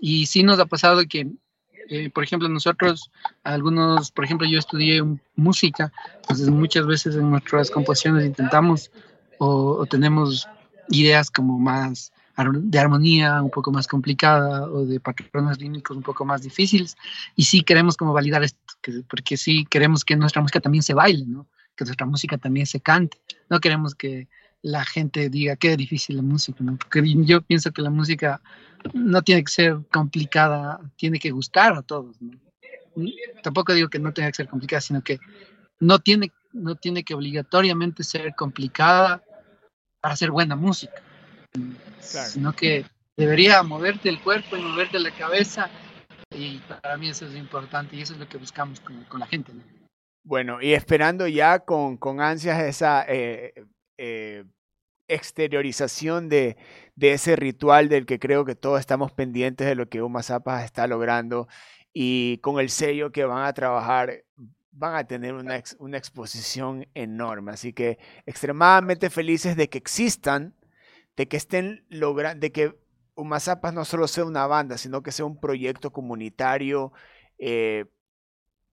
Y 0.00 0.26
sí 0.26 0.44
nos 0.44 0.60
ha 0.60 0.66
pasado 0.66 1.02
que 1.08 1.26
eh, 1.88 2.10
por 2.10 2.24
ejemplo, 2.24 2.48
nosotros, 2.48 3.10
algunos, 3.44 4.10
por 4.10 4.24
ejemplo, 4.24 4.46
yo 4.46 4.58
estudié 4.58 5.02
música, 5.36 5.92
entonces 6.20 6.48
muchas 6.48 6.86
veces 6.86 7.14
en 7.14 7.30
nuestras 7.30 7.70
composiciones 7.70 8.26
intentamos 8.26 8.90
o, 9.38 9.84
tenemos 9.86 10.48
ideas 10.88 11.30
como 11.30 11.58
más 11.58 12.12
de 12.36 12.78
armonía 12.78 13.40
un 13.40 13.50
poco 13.50 13.72
más 13.72 13.86
complicada 13.86 14.64
o 14.64 14.84
de 14.84 15.00
patrones 15.00 15.58
rítmicos 15.58 15.96
un 15.96 16.02
poco 16.02 16.24
más 16.26 16.42
difíciles 16.42 16.96
y 17.34 17.44
sí 17.44 17.62
queremos 17.62 17.96
como 17.96 18.12
validar 18.12 18.42
esto, 18.42 18.58
porque 19.08 19.38
sí 19.38 19.64
queremos 19.70 20.04
que 20.04 20.16
nuestra 20.16 20.42
música 20.42 20.60
también 20.60 20.82
se 20.82 20.92
baile, 20.92 21.24
¿no? 21.26 21.46
que 21.74 21.84
nuestra 21.84 22.06
música 22.06 22.36
también 22.36 22.66
se 22.66 22.80
cante, 22.80 23.18
no 23.48 23.60
queremos 23.60 23.94
que 23.94 24.28
la 24.62 24.84
gente 24.84 25.28
diga 25.30 25.56
qué 25.56 25.76
difícil 25.76 26.16
la 26.16 26.22
música, 26.22 26.62
¿no? 26.62 26.76
porque 26.76 27.02
yo 27.24 27.42
pienso 27.42 27.72
que 27.72 27.82
la 27.82 27.90
música 27.90 28.40
no 28.94 29.22
tiene 29.22 29.44
que 29.44 29.52
ser 29.52 29.78
complicada, 29.92 30.80
tiene 30.96 31.18
que 31.18 31.30
gustar 31.30 31.74
a 31.74 31.82
todos. 31.82 32.16
Tampoco 33.42 33.74
digo 33.74 33.88
que 33.88 33.98
no 33.98 34.12
tenga 34.12 34.30
que 34.30 34.36
ser 34.36 34.48
complicada, 34.48 34.80
sino 34.80 35.02
que 35.02 35.18
no 35.78 35.98
tiene, 35.98 36.32
no 36.52 36.74
tiene 36.76 37.04
que 37.04 37.14
obligatoriamente 37.14 38.02
ser 38.02 38.34
complicada 38.34 39.22
para 40.00 40.14
hacer 40.14 40.30
buena 40.30 40.56
música, 40.56 41.02
sino 42.00 42.52
que 42.54 42.86
debería 43.16 43.62
moverte 43.62 44.08
el 44.08 44.20
cuerpo 44.20 44.56
y 44.56 44.62
moverte 44.62 44.98
la 44.98 45.10
cabeza 45.10 45.70
y 46.34 46.58
para 46.58 46.96
mí 46.96 47.08
eso 47.08 47.26
es 47.26 47.34
importante 47.34 47.96
y 47.96 48.02
eso 48.02 48.14
es 48.14 48.18
lo 48.18 48.28
que 48.28 48.38
buscamos 48.38 48.80
con, 48.80 49.20
la 49.20 49.26
gente. 49.26 49.52
Bueno, 50.24 50.60
y 50.60 50.72
esperando 50.72 51.26
ya 51.28 51.60
con, 51.60 51.96
con 51.96 52.20
ansias 52.20 52.60
esa 52.62 53.04
eh, 53.08 53.52
eh, 53.98 54.44
exteriorización 55.08 56.28
de, 56.28 56.56
ese 57.00 57.36
ritual 57.36 57.88
del 57.88 58.06
que 58.06 58.18
creo 58.18 58.44
que 58.44 58.54
todos 58.54 58.80
estamos 58.80 59.12
pendientes 59.12 59.66
de 59.66 59.74
lo 59.74 59.88
que 59.88 60.02
Uma 60.02 60.22
Zapas 60.22 60.64
está 60.64 60.86
logrando 60.86 61.48
y 61.92 62.38
con 62.38 62.58
el 62.60 62.70
sello 62.70 63.12
que 63.12 63.24
van 63.24 63.44
a 63.44 63.52
trabajar 63.52 64.24
van 64.72 64.94
a 64.96 65.06
tener 65.06 65.32
una, 65.34 65.62
una 65.78 65.96
exposición 65.96 66.86
enorme. 66.94 67.52
Así 67.52 67.72
que 67.72 67.98
extremadamente 68.26 69.08
felices 69.08 69.56
de 69.56 69.70
que 69.70 69.78
existan, 69.78 70.54
de 71.16 71.28
que 71.28 71.38
estén 71.38 71.86
logrando, 71.88 72.40
de 72.40 72.52
que 72.52 72.74
Uma 73.14 73.40
Zapas 73.40 73.72
no 73.72 73.86
solo 73.86 74.06
sea 74.08 74.26
una 74.26 74.46
banda, 74.46 74.76
sino 74.76 75.02
que 75.02 75.12
sea 75.12 75.24
un 75.24 75.40
proyecto 75.40 75.90
comunitario 75.90 76.92
eh, 77.38 77.86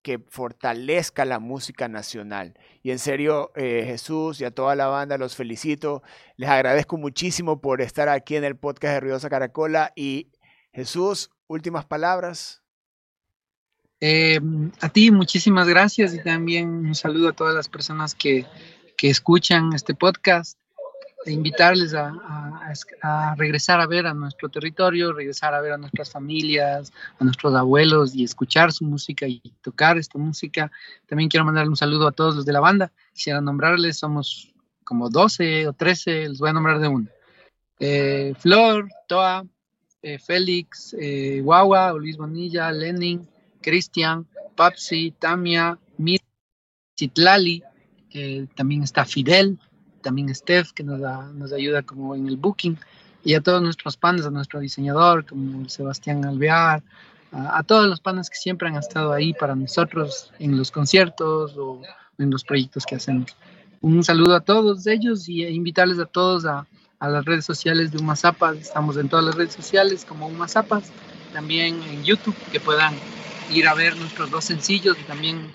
que 0.04 0.20
fortalezca 0.30 1.26
la 1.26 1.40
música 1.40 1.88
nacional. 1.88 2.54
Y 2.84 2.92
en 2.92 3.00
serio, 3.00 3.52
eh, 3.56 3.84
Jesús 3.88 4.42
y 4.42 4.46
a 4.46 4.52
toda 4.52 4.76
la 4.76 4.88
banda 4.88 5.18
los 5.18 5.36
felicito. 5.36 6.04
Les 6.36 6.50
agradezco 6.50 6.98
muchísimo 6.98 7.62
por 7.62 7.82
estar 7.82 8.10
aquí 8.10 8.36
en 8.36 8.44
el 8.44 8.58
podcast 8.58 8.96
de 8.96 9.00
Ruidosa 9.00 9.30
Caracola. 9.30 9.94
Y 9.96 10.28
Jesús, 10.74 11.32
últimas 11.48 11.86
palabras. 11.86 12.62
Eh, 14.02 14.42
a 14.82 14.90
ti 14.90 15.12
muchísimas 15.12 15.68
gracias 15.70 16.14
y 16.14 16.22
también 16.22 16.68
un 16.68 16.96
saludo 16.96 17.30
a 17.30 17.34
todas 17.34 17.56
las 17.56 17.70
personas 17.70 18.14
que, 18.14 18.46
que 18.98 19.10
escuchan 19.10 19.72
este 19.74 19.96
podcast 19.96 20.60
invitarles 21.32 21.94
a, 21.94 23.36
regresar 23.38 23.80
a 23.80 23.88
ver 23.88 24.08
a 24.08 24.14
nuestro 24.14 24.50
territorio, 24.50 25.14
regresar 25.14 25.54
a 25.54 25.62
ver 25.62 25.74
a 25.74 25.78
nuestras 25.78 26.12
familias, 26.12 26.92
a 27.20 27.24
nuestros 27.24 27.54
abuelos 27.56 28.16
y 28.16 28.24
escuchar 28.24 28.72
su 28.72 28.86
música 28.86 29.28
y 29.28 29.42
tocar 29.62 29.98
esta 29.98 30.18
música. 30.18 30.72
También 31.08 31.30
quiero 31.30 31.46
mandarle 31.46 31.70
un 31.70 31.78
saludo 31.78 32.08
a 32.08 32.12
todos 32.12 32.36
los 32.36 32.46
de 32.46 32.54
la 32.54 32.60
banda. 32.60 32.92
Quisiera 33.14 33.42
nombrarles, 33.42 33.98
somos 33.98 34.54
como 34.84 35.10
12 35.10 35.68
o 35.68 35.74
13, 35.74 36.30
les 36.30 36.40
voy 36.40 36.50
a 36.50 36.54
nombrar 36.54 36.80
de 36.80 36.88
uno. 36.88 37.08
Eh, 37.80 38.34
Flor, 38.40 38.90
Toa, 39.08 39.46
eh, 40.02 40.20
Félix, 40.20 40.96
eh, 41.00 41.42
Guagua, 41.42 41.94
Luis 41.94 42.18
Bonilla, 42.18 42.72
Lenin, 42.72 43.28
Cristian, 43.62 44.28
Papsi, 44.56 45.12
Tamia, 45.20 45.78
Mir, 45.98 46.22
Citlali, 46.98 47.64
también 48.56 48.84
está 48.84 49.06
Fidel, 49.06 49.58
también 50.04 50.34
Steph, 50.36 50.72
que 50.72 50.84
nos, 50.84 51.00
nos 51.34 51.52
ayuda 51.52 51.82
como 51.82 52.14
en 52.16 52.28
el 52.28 52.38
booking, 52.38 52.78
y 53.24 53.34
a 53.34 53.42
todos 53.42 53.62
nuestros 53.62 53.98
panes, 53.98 54.26
a 54.26 54.30
nuestro 54.30 54.60
diseñador, 54.60 55.26
como 55.26 55.68
Sebastián 55.70 56.26
Alvear, 56.26 56.84
a, 57.32 57.64
todos 57.64 57.88
los 57.88 58.00
panes 58.00 58.30
que 58.30 58.36
siempre 58.36 58.68
han 58.68 58.76
estado 58.76 59.12
ahí 59.12 59.34
para 59.34 59.56
nosotros 59.56 60.32
en 60.40 60.58
los 60.58 60.70
conciertos 60.70 61.56
o 61.58 61.82
en 62.18 62.30
los 62.30 62.44
proyectos 62.44 62.86
que 62.86 62.96
hacemos. 62.96 63.36
Un 63.82 64.04
saludo 64.04 64.36
a 64.36 64.42
todos 64.42 64.86
ellos 64.88 65.28
y 65.28 65.44
invitarles 65.46 66.00
a 66.00 66.06
todos 66.06 66.46
a, 66.46 66.68
a 67.00 67.10
las 67.10 67.26
redes 67.26 67.46
sociales 67.46 67.92
de 67.92 67.98
Umazapas. 67.98 68.58
Estamos 68.58 68.98
en 68.98 69.10
todas 69.10 69.26
las 69.26 69.36
redes 69.36 69.54
sociales 69.54 70.06
como 70.06 70.28
Umazapas, 70.28 70.92
también 71.34 71.82
en 71.84 72.04
YouTube, 72.04 72.36
que 72.52 72.60
puedan 72.60 72.94
ir 73.52 73.68
a 73.68 73.74
ver 73.74 73.98
nuestros 73.98 74.30
dos 74.30 74.44
sencillos 74.44 74.98
y 75.00 75.04
también 75.04 75.52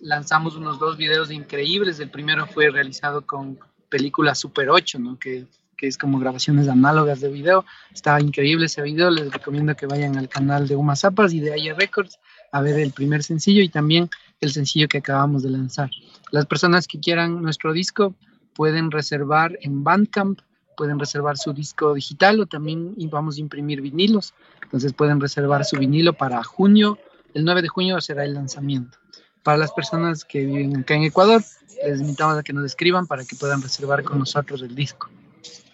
lanzamos 0.00 0.56
unos 0.56 0.78
dos 0.78 0.96
videos 0.96 1.30
increíbles. 1.30 2.00
El 2.00 2.10
primero 2.10 2.46
fue 2.46 2.70
realizado 2.70 3.26
con 3.26 3.58
película 3.90 4.34
Super 4.34 4.70
8, 4.70 4.98
¿no? 4.98 5.18
que, 5.18 5.46
que 5.76 5.86
es 5.86 5.98
como 5.98 6.18
grabaciones 6.18 6.68
análogas 6.68 7.20
de 7.20 7.30
video. 7.30 7.64
Está 7.92 8.20
increíble 8.20 8.66
ese 8.66 8.82
video, 8.82 9.10
les 9.10 9.30
recomiendo 9.30 9.74
que 9.74 9.86
vayan 9.86 10.16
al 10.16 10.28
canal 10.28 10.66
de 10.68 10.76
Uma 10.76 10.96
Zapas 10.96 11.34
y 11.34 11.40
de 11.40 11.52
Aya 11.52 11.74
Records 11.74 12.18
a 12.52 12.60
ver 12.62 12.78
el 12.78 12.92
primer 12.92 13.22
sencillo 13.22 13.62
y 13.62 13.68
también 13.68 14.08
el 14.40 14.52
sencillo 14.52 14.88
que 14.88 14.98
acabamos 14.98 15.42
de 15.42 15.50
lanzar. 15.50 15.90
Las 16.30 16.46
personas 16.46 16.86
que 16.86 17.00
quieran 17.00 17.42
nuestro 17.42 17.72
disco 17.72 18.14
pueden 18.54 18.90
reservar 18.90 19.58
en 19.62 19.84
Bandcamp, 19.84 20.40
pueden 20.76 20.98
reservar 20.98 21.36
su 21.36 21.52
disco 21.52 21.94
digital 21.94 22.40
o 22.40 22.46
también 22.46 22.94
vamos 23.10 23.36
a 23.36 23.40
imprimir 23.40 23.80
vinilos. 23.80 24.34
Entonces 24.62 24.92
pueden 24.92 25.20
reservar 25.20 25.64
su 25.64 25.76
vinilo 25.76 26.14
para 26.14 26.42
junio. 26.42 26.98
El 27.34 27.44
9 27.44 27.62
de 27.62 27.68
junio 27.68 28.00
será 28.00 28.24
el 28.24 28.34
lanzamiento. 28.34 28.99
Para 29.42 29.56
las 29.56 29.72
personas 29.72 30.24
que 30.24 30.44
viven 30.44 30.76
acá 30.76 30.94
en 30.94 31.04
Ecuador, 31.04 31.42
les 31.84 32.00
invitamos 32.00 32.38
a 32.38 32.42
que 32.42 32.52
nos 32.52 32.64
escriban 32.64 33.06
para 33.06 33.24
que 33.24 33.36
puedan 33.36 33.62
reservar 33.62 34.02
con 34.04 34.18
nosotros 34.18 34.62
el 34.62 34.74
disco. 34.74 35.08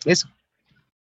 Eso. 0.04 0.28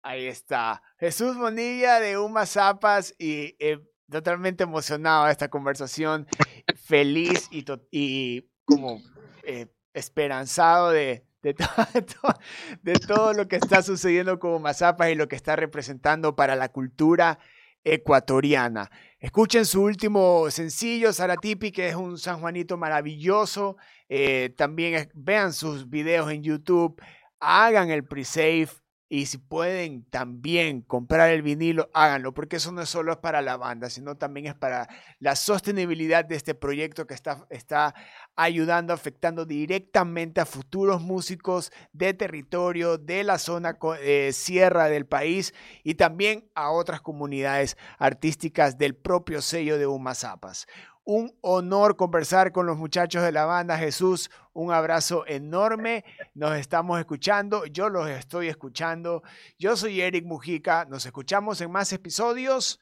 Ahí 0.02 0.26
está. 0.26 0.82
Jesús 0.98 1.36
Monilla 1.36 2.00
de 2.00 2.18
Uma 2.18 2.46
Zapas 2.46 3.14
y 3.18 3.54
eh, 3.58 3.80
totalmente 4.10 4.64
emocionado 4.64 5.26
de 5.26 5.32
esta 5.32 5.48
conversación, 5.48 6.26
feliz 6.74 7.48
y, 7.50 7.64
y 7.90 8.46
como 8.64 9.02
eh, 9.42 9.66
esperanzado 9.94 10.90
de, 10.90 11.24
de, 11.42 11.54
de, 12.82 12.92
todo 12.94 13.32
lo 13.32 13.48
que 13.48 13.56
está 13.56 13.82
sucediendo 13.82 14.38
con 14.38 14.52
Uma 14.52 14.74
Zapas 14.74 15.10
y 15.10 15.14
lo 15.14 15.28
que 15.28 15.36
está 15.36 15.56
representando 15.56 16.34
para 16.34 16.56
la 16.56 16.70
cultura 16.70 17.38
ecuatoriana. 17.84 18.90
Escuchen 19.18 19.66
su 19.66 19.82
último 19.82 20.50
sencillo, 20.50 21.12
Saratipi, 21.12 21.72
que 21.72 21.88
es 21.88 21.94
un 21.94 22.18
San 22.18 22.40
Juanito 22.40 22.76
maravilloso. 22.76 23.76
Eh, 24.08 24.54
también 24.56 25.10
vean 25.14 25.52
sus 25.52 25.88
videos 25.88 26.30
en 26.30 26.42
YouTube, 26.42 27.00
hagan 27.38 27.90
el 27.90 28.04
pre-save 28.04 28.70
y 29.12 29.26
si 29.26 29.38
pueden 29.38 30.04
también 30.04 30.82
comprar 30.82 31.30
el 31.30 31.42
vinilo, 31.42 31.90
háganlo, 31.92 32.32
porque 32.32 32.56
eso 32.56 32.70
no 32.70 32.80
es 32.80 32.88
solo 32.88 33.20
para 33.20 33.42
la 33.42 33.56
banda, 33.56 33.90
sino 33.90 34.16
también 34.16 34.46
es 34.46 34.54
para 34.54 34.88
la 35.18 35.34
sostenibilidad 35.34 36.24
de 36.24 36.36
este 36.36 36.54
proyecto 36.54 37.08
que 37.08 37.14
está, 37.14 37.44
está 37.50 37.92
ayudando, 38.36 38.92
afectando 38.92 39.46
directamente 39.46 40.40
a 40.40 40.46
futuros 40.46 41.02
músicos 41.02 41.72
de 41.92 42.14
territorio, 42.14 42.98
de 42.98 43.24
la 43.24 43.38
zona 43.38 43.76
eh, 44.00 44.30
sierra 44.32 44.88
del 44.88 45.06
país 45.06 45.54
y 45.82 45.94
también 45.94 46.48
a 46.54 46.70
otras 46.70 47.00
comunidades 47.00 47.76
artísticas 47.98 48.78
del 48.78 48.94
propio 48.94 49.42
sello 49.42 49.76
de 49.76 49.88
Umazapas 49.88 50.68
un 51.10 51.36
honor 51.40 51.96
conversar 51.96 52.52
con 52.52 52.66
los 52.66 52.76
muchachos 52.76 53.24
de 53.24 53.32
la 53.32 53.44
banda. 53.44 53.76
Jesús, 53.76 54.30
un 54.52 54.72
abrazo 54.72 55.24
enorme. 55.26 56.04
Nos 56.34 56.56
estamos 56.56 57.00
escuchando, 57.00 57.66
yo 57.66 57.88
los 57.88 58.08
estoy 58.08 58.46
escuchando. 58.46 59.24
Yo 59.58 59.76
soy 59.76 60.00
Eric 60.00 60.24
Mujica. 60.24 60.84
Nos 60.84 61.04
escuchamos 61.06 61.60
en 61.62 61.72
más 61.72 61.92
episodios. 61.92 62.78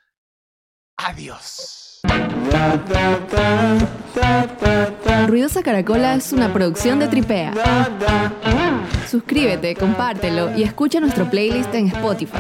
Adiós. 0.99 2.03
Ruidosa 5.27 5.63
Caracola 5.63 6.15
es 6.15 6.31
una 6.35 6.53
producción 6.53 6.99
de 6.99 7.09
Tripea. 7.09 7.55
Suscríbete, 9.09 9.75
compártelo 9.75 10.55
y 10.55 10.65
escucha 10.65 11.01
nuestro 11.01 11.31
playlist 11.31 11.73
en 11.75 11.87
Spotify. 11.87 12.37